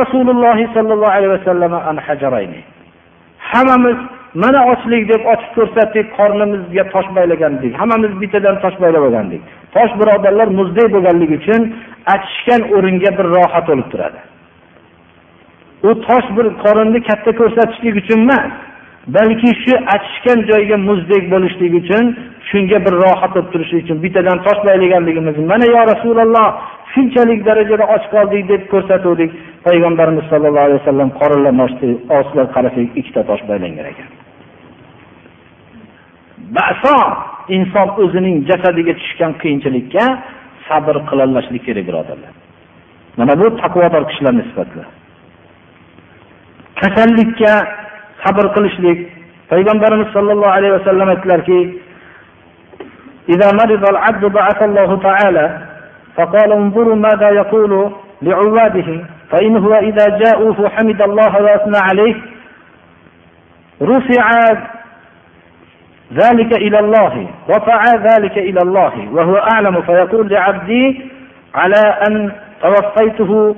[0.00, 1.96] Rasululloh sollallohu alayhi vasallam an
[3.52, 3.96] hammamiz
[4.34, 7.72] mana ochlik deb ochib ko'rsatdik qornimizga tosh baylagandik.
[7.80, 9.42] Hammamiz bittadan tosh baylab olgandik.
[9.74, 11.62] Tosh birodarlar muzdek bo'lganligi uchun
[12.14, 14.20] achishgan o'ringa bir rohat bo'lib turadi.
[15.88, 18.52] U tosh bir qorinni katta ko'rsatishlik uchun emas
[19.16, 22.04] balki shu achishgan joyga muzdek bo'lishlik uchun
[22.50, 26.48] shunga bir rohat bo'lib turishlik uchun bittadan tosh baylaganligimiz mana yo rasululloh
[26.94, 29.30] shunchalik darajada och qoldik deb ko'rsatuvdik.
[29.66, 31.88] Payg'ambarimiz sollallohu alayhi vasallam qorinlarini ochdi
[32.18, 34.08] ostidan qarasak ikkita tosh baylangan ekan.
[36.56, 36.96] Baso
[37.56, 40.04] inson o'zining jasadiga tushgan qiyinchilikka
[40.71, 42.33] sabr qilolmaslik kerak birodarlar
[43.17, 44.83] mana bu taqvodor kishilarni sifati
[46.81, 47.53] kasallikka
[48.23, 48.99] sabr qilishlik
[49.51, 51.59] payg'ambarimiz sollallohu alayhi vasallam aytdilarki
[53.35, 55.45] إذا مرض العبد بعث الله تعالى
[56.15, 62.15] فقال انظروا ماذا يقول لعباده فإن هو إذا جاءوا فحمد الله وأثنى عليه
[63.81, 64.25] رفع
[66.12, 71.00] ذلك إلى الله رفع ذلك إلى الله وهو أعلم فيقول لعبدي
[71.54, 72.32] على أن
[72.62, 73.56] توفيته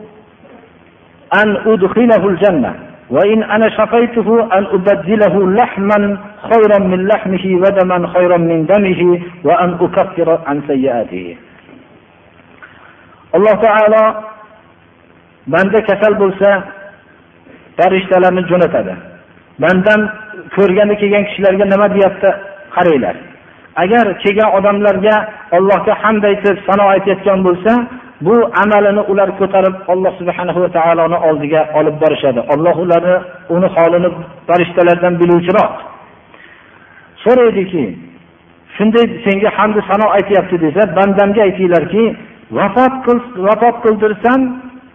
[1.42, 2.74] أن أدخله الجنة
[3.11, 6.18] وإن أنا شفيته أن أبدله لحما
[6.52, 11.36] خيرا من لحمه ودما خيرا من دمه وأن أكفر عن سيئاته.
[13.36, 14.02] alloh taolo
[15.52, 16.50] banda kasal bo'lsa
[17.78, 18.94] farishtalarni jo'natadi
[19.62, 20.00] bandam
[20.57, 22.28] ko'rgani kelgan kishilarga nima deyapti?
[22.76, 23.16] Qaranglar.
[23.82, 25.14] Agar kelgan odamlarga
[25.57, 27.72] allohga hamd aytib sano aytayotgan bo'lsa
[28.26, 32.40] bu amalini ular ko'tarib alloh subhanahu va taoloni oldiga olib borishadi.
[32.55, 33.16] Alloh ularni
[33.55, 34.09] uni holini
[34.48, 35.74] farishtalardan biluvchiroq.
[37.24, 37.84] So'raydiki
[38.76, 42.05] shunday senga hamdu sano aytyapti desa bandamga aytinglarki
[42.59, 44.40] vafot qil vafot qildirsam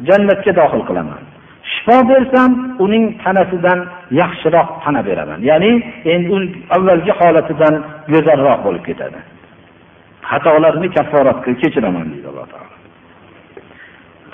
[0.07, 1.21] jannatga dohil qilaman.
[1.63, 2.51] Shifo bersam
[2.85, 3.79] uning tanasidan
[4.21, 5.39] yaxshiroq tana beraman.
[5.49, 5.71] Ya'ni
[6.13, 6.37] endi
[6.75, 7.75] avvalgi holatidan
[8.13, 9.19] go'zalroq bo'lib ketadi.
[10.29, 12.73] Xatolarni kafforat qilib kechiraman deydi alloh taolo.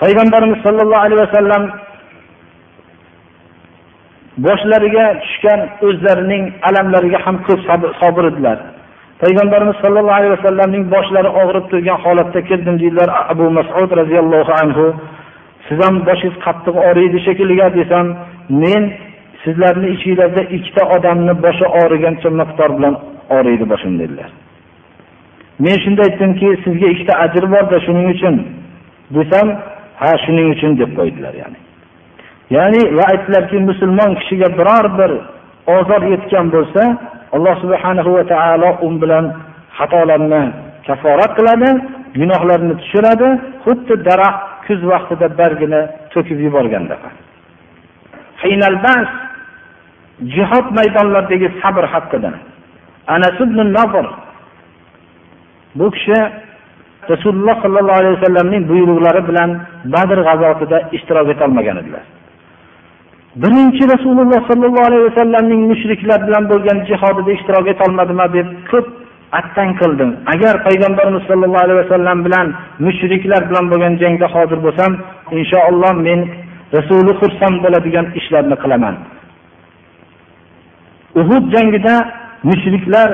[0.02, 1.62] Payg'ambarimiz sollallohu alayhi vasallam
[4.46, 7.60] boshlariga tushgan o'zlarining alamlariga ham ko'p
[8.00, 8.58] sobir edilar.
[9.22, 13.08] Payg'ambarimiz sollallohu alayhi vasallamning boshlari og'rib turgan holatda kirdim deydilar.
[13.32, 14.86] Abu masud roziyallohu anhu
[15.68, 18.06] siz ham boshingiz qattiq og'riydi shekilli desam
[18.62, 18.82] men
[19.44, 22.94] sizlarni ichinglarda ikkita odamni boshi og'rigancha miqdor bilan
[23.36, 24.30] og'riydi boshim dedilar.
[25.64, 28.34] Men shunda aytdimki sizga ikkita ajr borda shuning uchun
[29.16, 29.46] desam
[30.00, 31.58] ha shuning uchun deb qo'ydilar ya'ni.
[32.56, 35.10] Ya'ni va aytdilarki musulmon kishiga biror bir
[35.76, 36.82] ozor yetgan bo'lsa
[37.36, 39.24] alloh subhanahu va taolo u bilan
[39.78, 40.42] xatolarni
[40.86, 41.70] kaforat qiladi
[42.20, 43.28] gunohlarni tushiradi
[43.64, 45.80] xuddi daraxt kuz vaqtida bargini
[46.12, 47.08] to'kib yuborgandaqa
[50.34, 52.30] jihod maydonlaridagi sabr haqida
[53.14, 54.06] anas ibn nabr
[55.78, 56.18] bu kishi
[57.12, 59.50] rasululloh sollallohu alayhi vasallamning buyruqlari bilan
[59.94, 62.04] badr g'azotida ishtirok etolmagan edilar.
[63.42, 68.86] Birinchi rasululloh sollallohu alayhi vasallamning mushriklar bilan bo'lgan jihodida ishtirok etolmadima deb ko'p
[69.40, 72.46] attang qildim agar payg'ambarimiz sollallohu alayhi vasallam bilan
[72.86, 74.92] mushriklar bilan bo'lgan jangda hozir bo'lsam
[75.38, 76.20] inshaalloh men
[76.76, 78.94] rasuli xursand bo'ladigan ishlarni qilaman.
[81.20, 81.94] Uhud jangida
[82.50, 83.08] mushriklar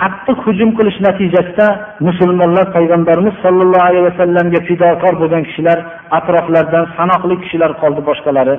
[0.00, 1.66] qattiq hujum qilish natijasida
[2.08, 5.78] musulmonlar payg'ambarimiz sollallohu alayhi vasallamga fidokor bo'lgan kishilar
[6.18, 8.56] atroflaridan sanoqli kishilar qoldi boshqalari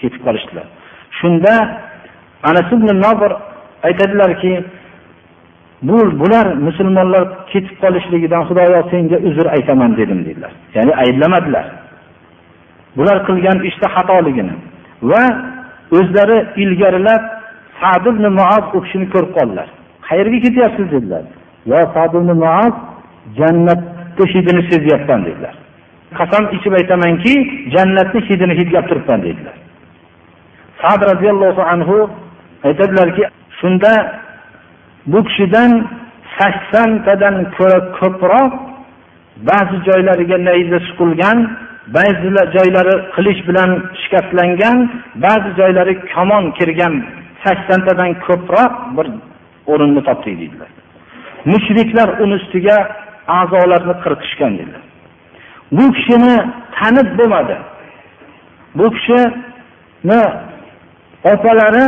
[0.00, 0.66] ketib qolishdilar.
[1.18, 1.52] Shunda
[2.50, 3.32] anas ibn nobir
[3.88, 4.52] aytadilarki
[5.88, 10.52] bu bular musulmonlar ketib qolishligidan xudoyo senga uzr aytaman dedim dedilar.
[10.76, 11.66] Ya'ni ayblamadilar
[12.96, 14.54] bular qilgan ishda xatoligini
[15.10, 15.22] va
[15.98, 17.22] o'zlari ilgarilab
[17.80, 19.68] sad ibn muoz u kishini ko'rib qoldilar.
[20.08, 21.24] Qayerga ketyapsiz dedilar.
[21.70, 22.74] Yo sad ibn muoz
[23.38, 25.54] jannatni hidini sezyapman dedilar.
[26.18, 27.34] Qasam ichib aytamanki
[27.74, 29.56] jannatni hidini hidlab turibman dedilar.
[30.82, 31.96] Sad roziyallohu anhu
[32.68, 33.22] aytadilarki
[33.60, 33.92] shunda
[35.06, 35.70] bu kishidan
[36.38, 38.52] saksontadan ko'ra ko'proq
[39.50, 41.38] ba'zi joylariga nayza suqilgan
[41.96, 43.70] ba'zi joylari qilich bilan
[44.02, 44.76] shikastlangan
[45.24, 46.94] ba'zi joylari kamon kirgan
[47.44, 49.06] saksontadan ko'proq bir
[49.72, 50.70] o'rinni topdik deydilar
[51.52, 52.76] mushriklar uni ustiga
[53.38, 54.84] a'zolarni qirqishgan dedilar.
[55.76, 56.34] Bu kishini
[56.76, 57.56] tanib bo'lmadi.
[58.78, 60.20] Bu kishini
[61.32, 61.86] opalari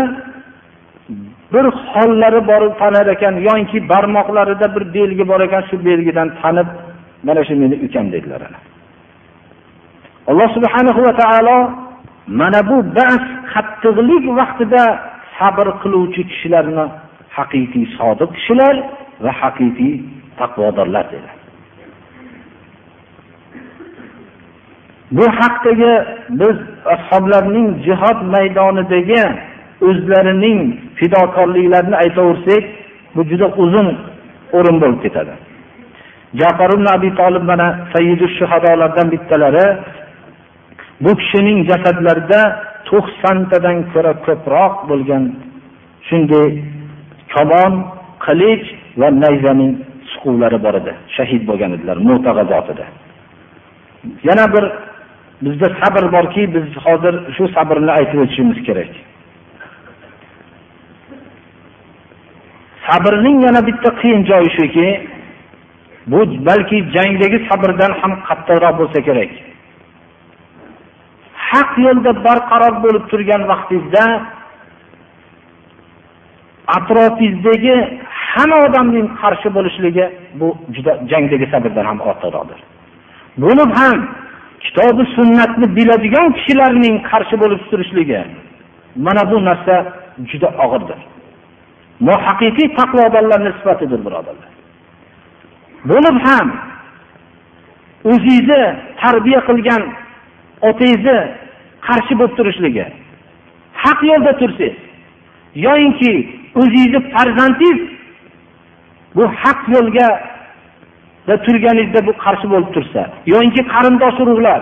[1.52, 6.68] bir hollari bor tanar ekan yoki barmoqlarida bir belgi bor ekan shu belgidan tanib
[7.26, 8.40] mana shu meni ukam dedilar
[10.30, 11.58] alloh subhanahu va taolo
[12.40, 13.22] mana bu bas
[13.52, 14.82] qattiqlik vaqtida
[15.38, 16.84] sabr qiluvchi kishilarni
[17.36, 18.74] haqiqiy sodiq kishilar
[19.24, 19.94] va haqiqiy
[20.40, 21.30] taqvodorlar dedi
[25.16, 25.92] bu haqdagi
[26.40, 26.56] biz
[26.94, 29.22] ashoblarning jihod maydonidagi
[29.88, 30.60] o'zlarining
[30.98, 32.64] fidokorliklarini aytaversak
[33.14, 33.88] bu juda uzun
[34.56, 35.34] o'rin bo'lib ketadi.
[36.40, 39.66] Jafar ibn abi tolib mana sayyidu shuhadolardan bittalari
[41.04, 42.40] bu kishining jasadlarida
[42.88, 45.24] to'qsontadan ko'ra ko'proq bo'lgan
[46.08, 46.46] shunday
[47.34, 47.72] kamon
[48.26, 48.64] qilich
[49.00, 49.72] va nayzaning
[50.10, 52.86] siquvlari bor edi shahid bo'lgan edilar muta g'azotida
[54.28, 54.64] yana bir
[55.44, 58.92] bizda sabr borki biz hozir shu sabrni aytib o'tishimiz kerak.
[62.86, 64.88] Sabrning yana bitta qiyin joyi shuki
[66.06, 69.30] bu balki jangdagi sabrdan ham qattiqroq bo'lsa kerak.
[71.50, 74.04] Haq yo'lda barqaror bo'lib turgan vaqtingizda
[76.76, 77.76] atrofingizdagi
[78.32, 80.04] hamma odamning qarshi bo'lishligi
[80.40, 82.58] bu juda jangdagi sabrdan ham ortiqroqdir.
[83.42, 83.96] Bo'lib ham
[84.64, 88.20] kitobi sunnatni biladigan kishilarning qarshi bo'lib turishligi
[89.06, 89.74] mana bu narsa
[90.30, 91.00] juda og'irdir.
[92.00, 94.50] Bu haqiqiy taqvodorlarni sifatidir birodarlar.
[95.90, 96.48] Bo'lib ham
[98.10, 98.62] o'zingizni
[99.02, 99.82] tarbiya qilgan
[100.68, 101.18] otangizni
[101.86, 102.86] qarshi bo'lib turishligi
[103.84, 104.76] haq yo'lda tursangiz
[105.66, 106.12] yoyinki
[106.60, 107.80] o'zingizni farzandingiz
[109.16, 110.08] bu haq yo'lga
[111.46, 114.60] turganingizda bu qarshi bo'lib tursa yoyinki qarindosh urug'lar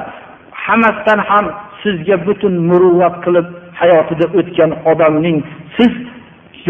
[0.64, 1.47] hammasidan ham
[1.82, 3.47] sizga butun muruvvat qilib
[3.80, 5.39] hayotida o'tgan odamning
[5.76, 5.93] siz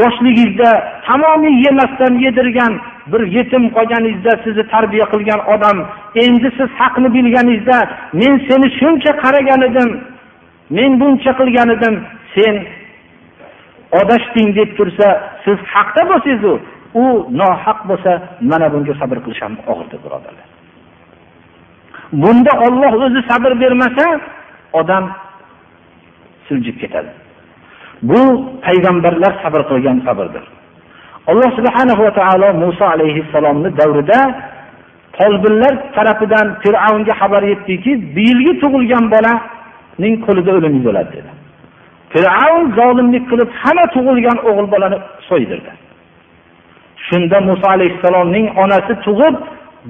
[0.00, 0.70] yoshligingizda
[1.06, 2.72] tamomiy yemasdan yedirgan
[3.12, 5.78] bir yetim qolganingizda sizni tarbiya qilgan odam
[6.24, 7.78] endi siz haqni bilganingizda
[8.20, 9.90] men seni shuncha qaragan edim
[10.76, 11.94] men buncha qilgan edim
[12.34, 12.54] sen
[14.00, 15.08] adashding deb tursa
[15.44, 16.52] siz haqda bo'lsangizu
[17.02, 17.04] u
[17.40, 18.12] nohaq bo'lsa
[18.50, 20.46] mana bunga sabr qilish ham og'irdir birodarlar.
[22.22, 24.06] Bunda olloh o'zi sabr bermasa
[24.80, 25.04] odam
[26.48, 27.10] siljib ketadi.
[28.02, 28.22] Bu
[28.66, 30.44] payg'ambarlar sabr qilgan sabrdir.
[31.30, 34.20] Alloh subhanahu va taolo muso alayhissalomni davrida
[35.18, 41.30] folbinlar tarafidan fir'avnga xabar yetdiki bu yilgi tug'ilgan bolaning qo'lida o'lim bo'ladi dedi.
[42.12, 45.72] Fir'avn zolimlik qilib hamma tug'ilgan o'g'il bolani so'ydirdi.
[47.08, 49.34] Shunda muso alayhissalomning onasi tug'ib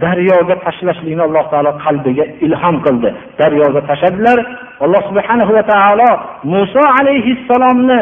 [0.02, 3.08] daryoga tashlashlikni alloh taolo qalbiga ilhom qildi.
[3.40, 4.38] Daryoga tashladilar.
[4.84, 6.10] Alloh subhanahu va taolo
[6.52, 8.00] muso alayhissalomni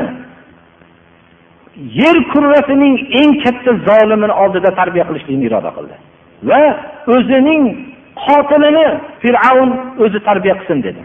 [2.01, 5.95] yer kurrasining eng katta zolimini oldida tarbiya qilishlikni iroda qildi.
[6.49, 6.63] Va
[7.15, 7.63] o'zining
[8.27, 8.87] qotilini
[9.23, 9.71] fir'avn
[10.05, 11.03] o'zi tarbiya qilsin dedi.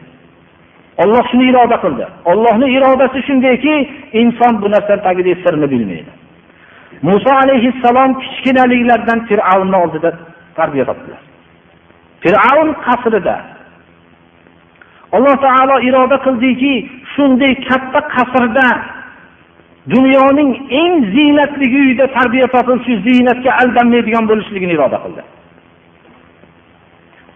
[1.03, 2.05] Olloh shuni iroda qildi.
[2.31, 3.73] Ollohni irodasi shundayki
[4.21, 6.11] inson bu narsani tagidagi sirni bilmaydi.
[7.07, 10.09] Muso alayhissalom kichkinaliklardan fir'avnni oldida
[10.59, 11.21] tarbiya topdilar
[12.23, 13.37] fir'avn qasrida.
[15.15, 16.73] Alloh taolo iroda qildiki
[17.13, 18.67] shunday katta qasrda
[19.93, 20.51] dunyoning
[20.81, 25.23] eng ziynatli uyida tarbiya topib shu ziynatga aldanmaydigan bo'lishligini iroda qildi.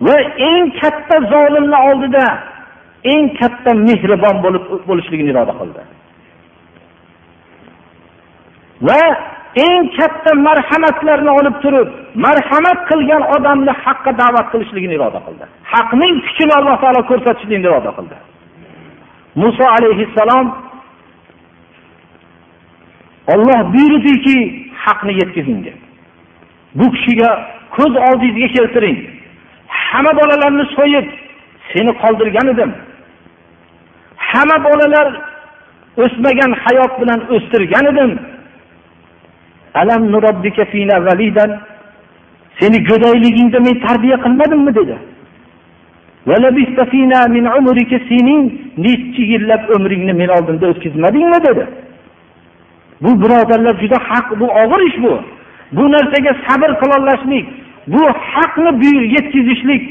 [0.06, 0.18] Va
[0.50, 2.26] eng katta zolimni oldida
[3.14, 5.82] eng katta mehribon bo'lib bo'lishligini iroda qildi.
[8.88, 9.02] Va
[9.56, 11.90] eng katta marhamatlarni olib turib
[12.26, 15.46] marhamat qilgan odamni haqqa da'vat qilishligini iroda qildi.
[15.74, 18.18] Haqning kuchini alloh taolo ko'rsatishlikni iroda qildi.
[19.42, 20.48] Muso alayhissalom
[23.34, 24.38] olloh buyurdiki
[24.86, 25.78] haqni yetkazing deb.
[26.78, 27.30] Bu kishiga
[27.76, 28.98] ko'z oldingizga keltiring.
[29.68, 31.08] Hamma bolalarni so'yib
[31.72, 32.72] seni qoldirgan edim.
[34.30, 35.08] Hamma bolalar
[36.04, 38.12] o'smagan hayot bilan o'stirgan edim.
[39.74, 41.60] Alam nurabbika fina validan.
[42.60, 44.96] Seni go'dayligingda men tarbiya qilmadimmi dedi.
[48.78, 51.64] Nechi yillab umringni men oldimda o'tkazmadingmi dedi.
[53.02, 55.14] Bu birodarlar juda haq bu og'ir ish bu.
[55.72, 57.46] Bu narsaga sabr qilolmaslik
[57.88, 58.02] bu
[58.34, 58.72] haqni
[59.16, 59.84] yetkazishlik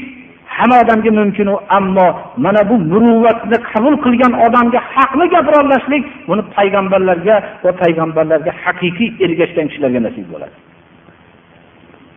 [0.57, 2.07] hamma odamga mumkinu ammo
[2.45, 9.99] mana bu muruvvatni qabul qilgan odamga haqni gapirolmaslik buni payg'ambarlarga va payg'ambarlarga haqiqiy ergashgan kishilarga
[10.07, 10.55] nasib bo'ladi.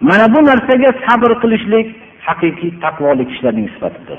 [0.09, 1.87] Mana bu narsaga sabr qilishlik
[2.29, 4.19] haqiqiy taqvoli kishilarning sifatidir.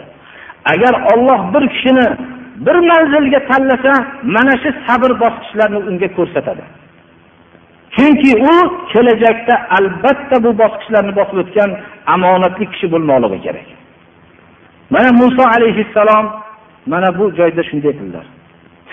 [0.74, 2.08] Agar olloh bir kishini
[2.66, 3.94] bir manzilga tanlasa
[4.36, 6.64] mana shu sabr bosqichlarini unga ko'rsatadi.
[7.96, 8.56] Chunki u
[8.92, 11.72] kelajakda albatta bu bosqichlarni bosib o'tgan
[12.16, 13.75] omonatli kishi bo'lmoqligi kerak.
[14.90, 16.26] Mana muso alayhissalom
[16.92, 18.26] mana bu joyda shunday qildilar.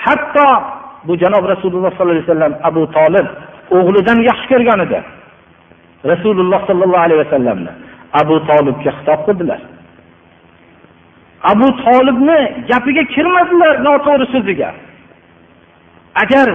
[0.05, 0.49] Hatto
[1.07, 3.27] bu janob rasululloh sollallohu alayhi vasallam abu tolib
[3.77, 4.99] o'g'lidan yaxshi ko'rgan edi.
[6.13, 7.73] Rasululloh sollallohu alayhi vasallamni
[8.21, 9.61] abu tolibga xitob qildilar.
[11.53, 12.41] Abu tolibni
[12.71, 14.71] gapiga kirmadilar noto'g'ri so'ziga
[16.23, 16.49] agar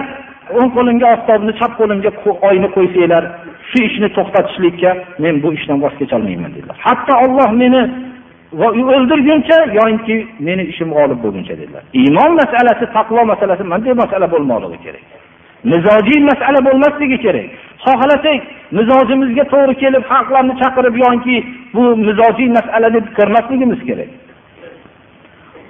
[0.58, 2.10] o'ng qo'limga oftobni chap qo'limga
[2.48, 3.24] oyni qo'ysanglar
[3.70, 4.90] shu ishni to'xtatishlikka
[5.22, 6.76] men bu ishdan voz kecholmayman dedilar.
[6.86, 7.82] Hatto olloh meni
[8.52, 11.82] o'ldirguncha yoinki meni ishim g'olib bo'lguncha dedilar.
[12.00, 15.04] Iymon masalasi taqvo masalasi bunday masala bo'lmoqligi kerak.
[15.72, 17.48] Mizojiy masala bo'lmasligi kerak.
[17.84, 18.40] Xohlasak
[18.76, 21.36] mizojimizga to'g'ri kelib xalqlarni chaqirib yoki
[21.74, 22.48] bu mizojiy
[22.96, 24.10] deb ko'rmasligimiz kerak.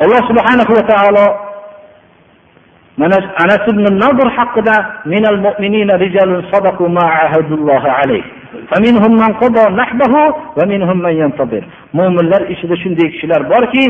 [0.02, 1.26] Alloh subhanahu va taolo
[3.00, 4.76] mana anas ibn nadr haqida
[5.12, 8.24] minal mu'minina rijalun sadaqu ma ahadulloh alayh.
[11.98, 13.84] Mo'minlar ichida shunday kishilar borki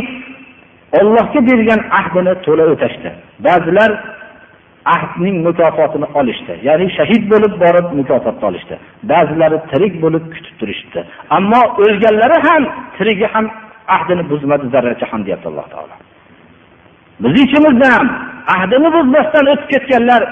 [1.00, 3.08] ollohga bergan ahdini to'la o'tashdi.
[3.46, 3.90] Ba'zilar
[4.94, 6.52] ahdning mukofotini olishdi.
[6.68, 8.74] Ya'ni shahid bo'lib borib mukofotni olishdi.
[9.10, 11.00] Ba'zilari tirik bo'lib kutib turishdi.
[11.36, 12.62] Ammo o'lganlari ham
[12.96, 13.46] tirigi ham
[13.96, 15.94] ahdini buzmadi zarracha ham deyapti alloh taolo.
[17.22, 18.08] Biz ichimizda ham
[18.54, 20.22] ahdini buzmasdan o'tib ketganlar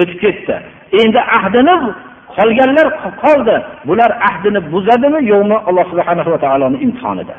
[0.00, 0.54] o'tib ketdi.
[1.02, 1.74] Endi ahdini
[2.36, 2.86] qolganlar
[3.22, 3.56] qoldi.
[3.88, 5.20] Bular ahdini buzadimi?
[5.32, 5.56] Yo'qmi?
[5.68, 7.36] Alloh subhana va taoloni imtihonida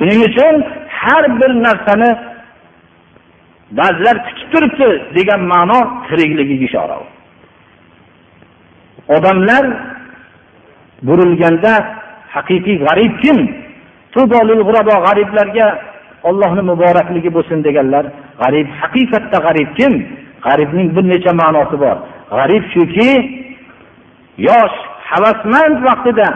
[0.00, 0.54] shuning uchun
[1.00, 2.10] har bir narsani
[3.78, 6.96] ba'zilar kutib turibdi degan ma'no tirikligiga ishora
[9.16, 9.64] odamlar
[11.08, 11.72] burilganda
[12.34, 13.38] haqiqiy g'arib kim?
[15.06, 15.66] G'ariblarga
[16.28, 18.04] ollohni muborakligi bo'lsin deganlar
[18.42, 19.92] g'arib haqiqatda g'arib kim?
[20.46, 21.96] G'aribning bir necha ma'nosi bor.
[22.36, 23.08] G'arib shuki
[24.48, 24.76] yosh
[25.10, 26.28] havasmand vaqtida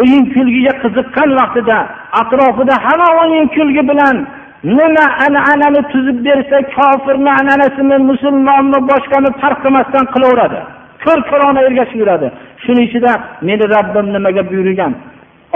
[0.00, 1.78] o'yin kulgiga qiziqqan vaqtida
[2.20, 4.16] atrofida hamma o'yin kulgi bilan
[4.64, 10.60] nima an'anani tuzib bersa kofirni an'anasimi musulmonmi boshqani farq qilmasdan qilaveradi.
[11.04, 12.28] Ko'r ko'rona ergashib yuradi.
[12.64, 13.12] Shuning ichida
[13.48, 14.92] meni robbim nimaga buyurgan?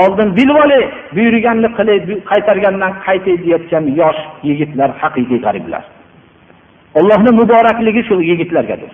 [0.03, 0.83] Oldin bilib olay
[1.17, 1.99] buyurganni qilay
[2.31, 5.83] qaytargandan qaytay deyotgan yosh yigitlar haqiqiy g'ariblar.
[6.99, 8.91] Allohni muborakligi shu yigitlargadir.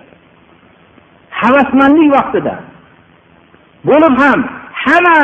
[1.43, 2.55] Havasmandlik vaqtida.
[3.89, 4.41] Bo'lib ham
[4.85, 5.19] hamma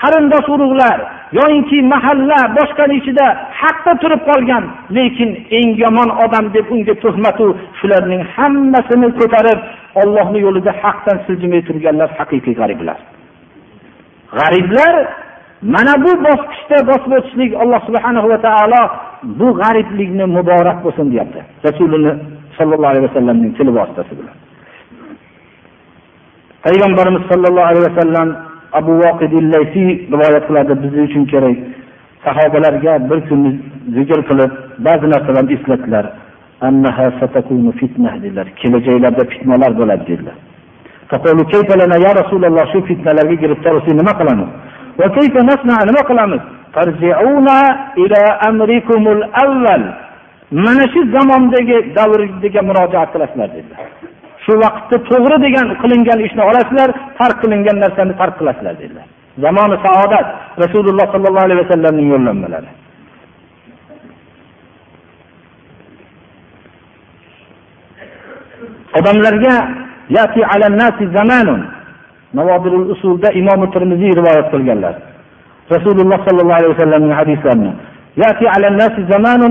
[0.00, 0.98] qarindosh urug'lar
[1.38, 3.26] yoyinki mahalla boshqani ichida
[3.60, 4.64] haqda turib qolgan
[4.96, 7.46] lekin eng yomon odam deb unga tuhmatu
[7.78, 9.58] shularning hammasini ko'tarib
[10.00, 12.98] ollohni yo'lida haqdan siljimay turganlar haqiqiy g'ariblar.
[14.38, 14.94] G'ariblar
[15.74, 18.82] mana bu bosqichda bosib o'tishlik alloh subhanahu va taolo
[19.40, 21.40] bu g'ariblikni muborak bo'lsin deyapti.
[21.66, 22.12] Rasulini
[22.56, 24.36] sollallohu alayhi vasallamning tili vositasi bilan.
[26.64, 28.28] Payg'ambarimiz sollallohu alayhi vasallam
[28.78, 31.56] abu voqidillaysiy rivoyat qiladi biz uchun kerak.
[32.24, 33.50] Sahobalarga bir kunni
[33.96, 34.52] zikr qilib
[34.86, 36.06] ba'zi narsalarni eslatdilar.
[38.24, 38.46] Dedilar.
[38.60, 40.36] Kelajaklarda fitnalar bo'ladi dedilar.
[42.06, 44.50] Ya rasululloh shu fitnalarga giribtor bo'lsak nima qilamiz?
[45.90, 46.42] Nima qilamiz?
[50.64, 53.80] Mana shu zamondagi davrdagi murojaat qilasizlar dedilar.
[54.44, 59.06] Shu vaqtda to'g'ri degan qilingan ishni olasizlar tark qilingan narsani tark qilasizlar dedilar.
[59.44, 60.26] Zamoni saodat
[60.62, 62.70] rasululloh sollallohu alayhi vasallamning yo'llanmalari.
[68.98, 69.54] Odamlarga
[70.18, 71.60] yati alannasi zamanun.
[72.38, 74.94] Navodirul usulda imom termiziy rivoyat qilganlar.
[75.74, 77.72] Rasululloh sollallohu alayhi vasallamning hadislarini
[78.17, 79.41] يأتي على الناس زمان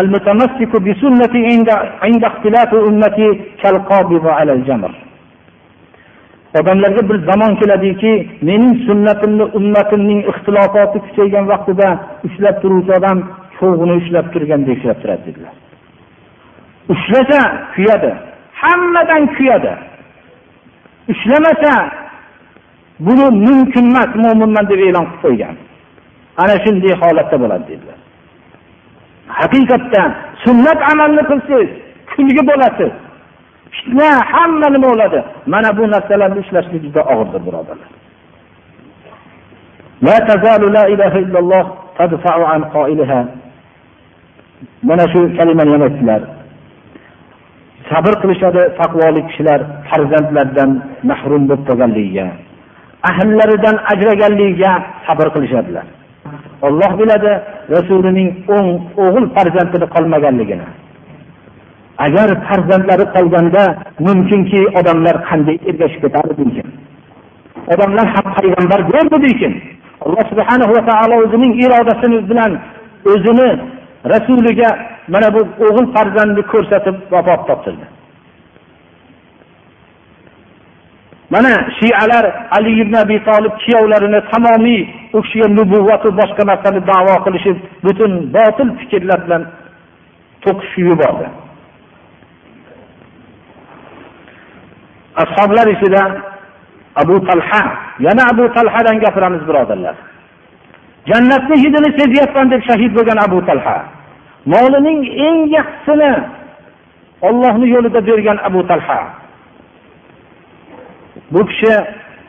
[0.00, 1.68] المتمسك بسنتي عند
[2.02, 3.28] عند اختلاف أمتي
[3.62, 4.94] كالقابض على الجمر
[6.60, 8.12] odamlarga bir zamon keladiki
[8.48, 11.88] mening sunnatimni ummatimning ixtilofoti kuchaygan vaqtida
[12.26, 13.18] ushlab turuvchi odam
[13.58, 15.54] cho'g'ini ushlab turgandek ushlab turadi dedilar
[16.94, 17.40] ushlasa
[17.74, 18.10] kuyadi
[18.62, 19.72] hammadan kuyadi
[21.12, 21.74] ushlamasa
[23.06, 25.54] buni mumkin emas mo'minman deb e'lon qilib qo'ygan
[26.42, 27.98] ana shunday holatda bo'ladi dedilar
[29.38, 30.02] haqiqatda
[30.44, 31.70] sunnat amalni qilsangiz
[32.12, 32.92] kulgi bo'lasiz
[33.74, 35.20] fitna hamma nima bo'ladi
[35.52, 37.90] mana bu narsalarni ushlashlik juda og'irdir birodarlar
[40.08, 41.64] لا تزال لا إله إلا الله
[41.98, 43.20] تدفع عن قائلها
[44.82, 46.22] mana shu kalimani yana aytdilar
[47.90, 50.70] sabr qilishadi taqvoli kishilar farzandlaridan
[51.10, 52.26] mahrum bo'lib qolganligiga
[53.10, 54.72] ahllaridan ajraganligiga
[55.06, 55.86] sabr qilishadilar
[56.65, 57.33] Olloh biladi
[57.75, 58.69] rasulining o'ng
[59.03, 60.67] o'g'il farzandini qolmaganligini
[62.05, 63.63] agar farzandlari qolganda
[64.07, 66.67] mumkinki odamlar qanday ergashib ketardi deykin.
[67.73, 69.53] odamlar ham payg'ambar bo'ldi deykin.
[70.05, 72.51] alloh subhanahu va taolo o'zining irodasi bilan
[73.11, 73.49] o'zini
[74.13, 74.69] rasuliga
[75.13, 77.85] mana bu o'g'il farzandni ko'rsatib vafot toptirdi
[81.29, 82.25] mana shialar
[82.57, 84.81] ali ibn abi tolib kuyovlarini tamomiy
[85.13, 89.43] u kishiga nubuvvatu boshqa narsani davo qilishib butun botil fikrlar bilan
[90.43, 91.27] to'qishib yubordi.
[95.23, 96.01] Ashoblar ichida
[97.01, 97.63] abu talha
[98.05, 99.95] yana abu talhadan gapiramiz birodarlar.
[101.09, 103.77] Jannatni hidini sezyapman deb shahid bo'lgan abu talha
[104.53, 106.11] molining eng yaxshisini
[107.27, 108.99] ollohni yo'lida bergan abu talha
[111.33, 111.73] bu kishi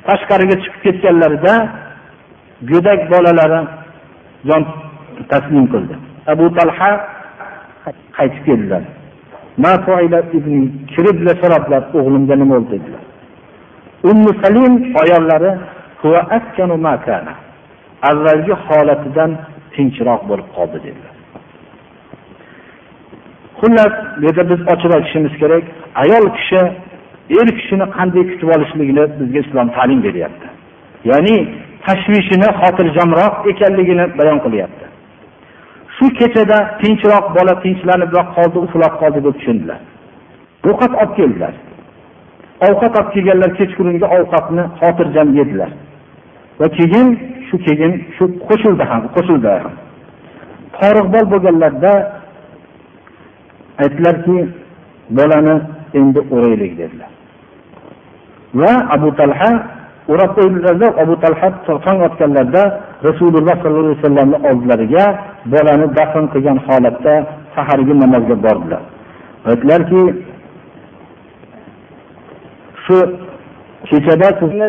[0.07, 1.55] tashqariga chiqib ketganlarida
[2.71, 3.61] go'dak bolalari
[4.49, 4.63] jon
[5.31, 5.95] taslim qildi.
[6.33, 6.91] Abu talha
[8.17, 8.83] qaytib keldilar.
[10.93, 13.03] Kiriblar so'rabdilar o'g'limga nima bo'ldi dedilar.
[14.11, 15.53] Ummu salim ayollari
[18.11, 19.31] avvalgi holatidan
[19.75, 21.15] tinchroq bo'lib qoldi dedilar.
[23.61, 25.65] Xullas bu yerda biz ochib aytishimiz kerak
[26.03, 26.61] ayol kishi
[27.31, 30.47] er kishini qanday kutib olishligini bizga islom ta'lim beryapti.
[31.11, 31.37] Ya'ni
[31.87, 34.85] tashvishini xotirjamroq ekanligini bayon qilyapti.
[35.97, 39.81] Shu kechada tinchroq bola tinchlanibroq qoldi uxlab qoldi deb tushundilar.
[40.69, 41.55] Ovqat olib keldilar.
[42.69, 45.71] Ovqat olib kelganlar kechqurungi ovqatni xotirjam yedilar.
[46.61, 47.09] Va keyin
[47.49, 49.75] shu keyin shu qo'shildi ham qo'shildi ham.
[51.15, 51.93] Bol bo'lganlarda
[53.83, 54.37] aytdilarki
[55.19, 55.57] bolani
[55.99, 57.18] endi o'raylik dedilar.
[58.55, 59.51] Va abu talha
[60.09, 62.63] o'rab qo'ydilarda abu talha tong otganlarida
[63.09, 65.05] rasululloh sollallohu alayhi vasallamni oldilariga
[65.53, 67.15] bolani dafn qilgan holatda
[67.55, 68.83] sahargi namozga bordilar.
[69.51, 70.03] Aytdilarki
[72.85, 72.97] shu
[73.89, 74.69] kechada sizni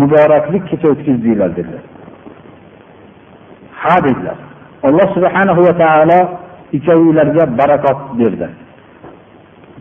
[0.00, 1.84] muboraklik kecha o'tkazdinglar dedilar.
[3.82, 4.38] Ha dedilar.
[4.88, 6.20] Alloh subhanahu va taolo
[6.76, 8.48] ikkovinglarga barakot berdi.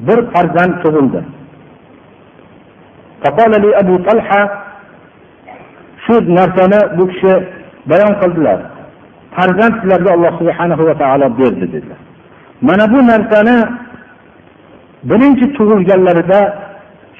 [0.07, 1.21] Bir farzand tug'ildi.
[3.81, 4.41] Abu talha
[6.05, 7.33] shu narsani bu kishi
[7.89, 8.59] bayon qildilar
[9.35, 11.99] farzand sizlarga alloh subhanahu va taolo berdi dedilar
[12.67, 13.57] mana bu narsani
[15.09, 16.39] birinchi tug'ilganlarida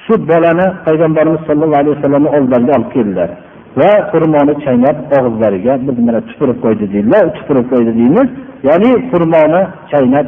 [0.04, 3.30] shu bolani payg'ambarimiz sollallohu alayhi vasallamni oldilariga olib keldilar
[3.80, 8.28] va xurmoni chaynab og'izlariga biz mana tupurib qo'ydi deydilar tupurib qo'ydi deymiz
[8.68, 10.26] ya'ni xurmoni chaynab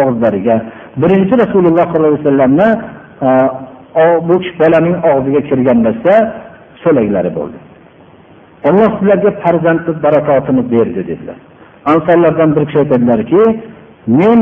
[0.00, 0.56] og'izlariga
[1.02, 2.68] birinchi rasululloh sollallohu alayhi vasallamni
[4.28, 6.14] bu bolaning og'ziga kirgan narsa
[6.82, 7.58] so'laklari bo'ldi.
[8.68, 11.38] Alloh sizlarga farzandni barakotini berdi dedilar.
[11.92, 13.42] Ansonlardan bir kishi aytadilarki
[14.20, 14.38] men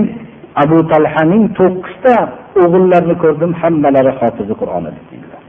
[0.62, 2.14] abu talhaning to'qqizta
[2.62, 5.42] o'g'illarini ko'rdim hammalari hofizi qur'on edi deydilar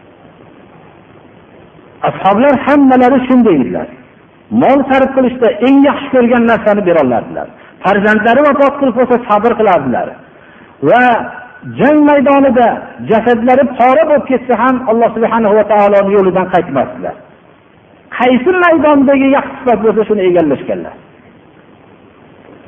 [2.10, 3.88] ashoblar hammalari shunday edilar
[4.64, 7.48] mol sarf qilishda eng yaxshi ko'rgan narsani beroladilar.
[7.84, 10.08] Farzandlari vafot qilib qolsa sabr qilardilar.
[10.90, 11.04] Va
[11.80, 12.68] jang maydonida
[13.10, 17.16] jasadlari pora bo'lib ketsa ham alloh subhana va taoloni yo'lidan qaytmasdilar.
[18.18, 20.96] Qaysi maydondagi yaxshi sifat bo'lsa shuni egallashganlar.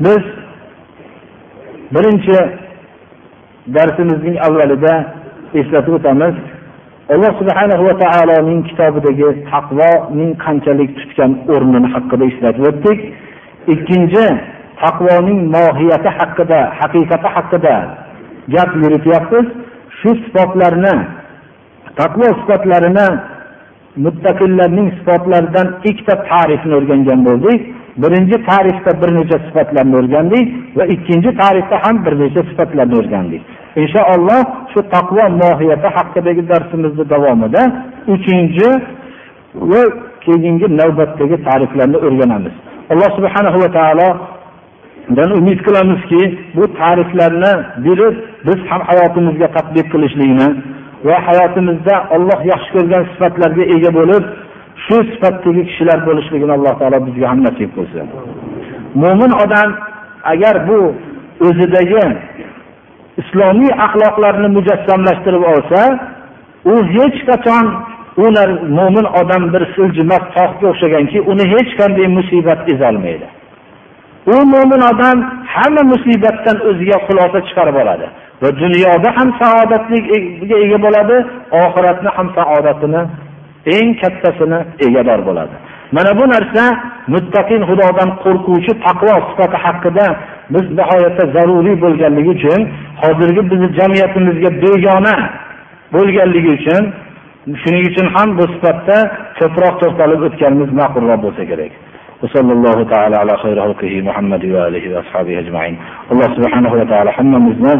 [0.05, 0.23] Biz
[1.95, 2.37] birinchi
[3.75, 4.93] darsimizning avvalida
[5.59, 6.35] eslatib o'tamiz
[7.13, 12.99] alloh subhanahu va taoloning kitobidagi taqvoning qanchalik tutgan o'rnini haqida eslatib o'tdik.
[13.73, 14.25] Ikkinchi
[14.83, 17.75] taqvoning mohiyati haqida haqiqati haqida
[18.53, 19.47] gap yurityapmiz.
[19.99, 20.95] Shu sifatlarni
[21.99, 23.07] taqvo sifatlarini
[24.05, 27.59] muttaqillarning sifatlaridan ikkita ta'rifni o'rgangan bo'ldik.
[28.03, 30.45] Birinchi tarifda bir necha sifatlarni o'rgandik
[30.77, 33.41] va ikkinchi tarifda ham bir necha sifatlarni o'rgandik.
[33.81, 34.41] Inshaalloh
[34.73, 37.61] shu taqvo mohiyati haqidagi darsimizni davomida
[38.15, 38.69] uchinchi
[39.71, 39.81] va
[40.25, 42.53] keyingi navbatdagi tariflarni o'rganamiz.
[42.91, 44.07] Alloh subhanahu va taolo
[45.07, 47.53] taolodan umid qilamizki bu tariflarni
[47.85, 50.49] bilib biz ham hayotimizga tadbiq qilishlikni
[51.07, 54.23] va hayotimizda olloh yaxshi ko'rgan sifatlarga ega bo'lib
[54.85, 58.05] shu sifatdagi kishilar bo'lishligini alloh taolo bizga ham nasib qilsin.
[59.01, 59.69] Mo'min odam
[60.33, 60.79] agar bu
[61.47, 62.05] o'zidagi
[63.21, 65.81] islomiy axloqlarni mujassamlashtirib olsa
[66.71, 67.65] u hech qachon
[68.25, 73.27] ular mo'min odam bir siljimas tog'ga o'xshaganki uni hech qanday musibat ezolmaydi.
[74.33, 75.17] U mo'min odam
[75.55, 78.07] hamma musibatdan o'ziga xulosa chiqarib oladi.
[78.41, 81.15] Va dunyoda ham saodatliga ega bo'ladi
[81.63, 83.01] oxiratni ham saodatini
[83.77, 85.55] eng kattasini egador bo'ladi.
[85.95, 86.63] Mana bu narsa
[87.13, 90.05] muttaqin xudodan qo'rquvchi taqvo sifati haqida
[90.53, 92.61] biz nihoyatda zaruriy bo'lganligi uchun
[93.01, 95.15] hozirgi bizni jamiyatimizga begona
[95.95, 96.83] bo'lganligi uchun
[97.61, 98.97] shuning uchun ham bu sifatda
[99.39, 101.71] ko'proq to'xtalib o'tganimiz ma'qulroq bo'lsa kerak.
[102.22, 105.78] وصلى الله تعالى على خير خلقه محمد وآله وأصحابه أجمعين
[106.12, 107.74] الله سبحانه وتعالى hammamizni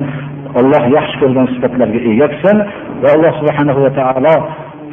[0.59, 2.59] olloh yaxshi ko'rgan sifatlarga ega qilsin
[3.03, 4.35] va alloh subhanahu va taolo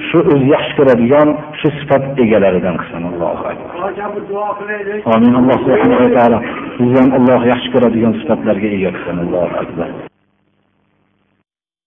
[0.09, 1.27] shu o'zi yaxshi ko'radigan
[1.59, 3.41] shu sifat egalaridan qilsin allohu
[5.15, 6.38] amin alloh subhanahu va taolo
[6.80, 9.89] bizni ham alloh yaxshi ko'radigan sifatlarga ega qilsin allohu akbar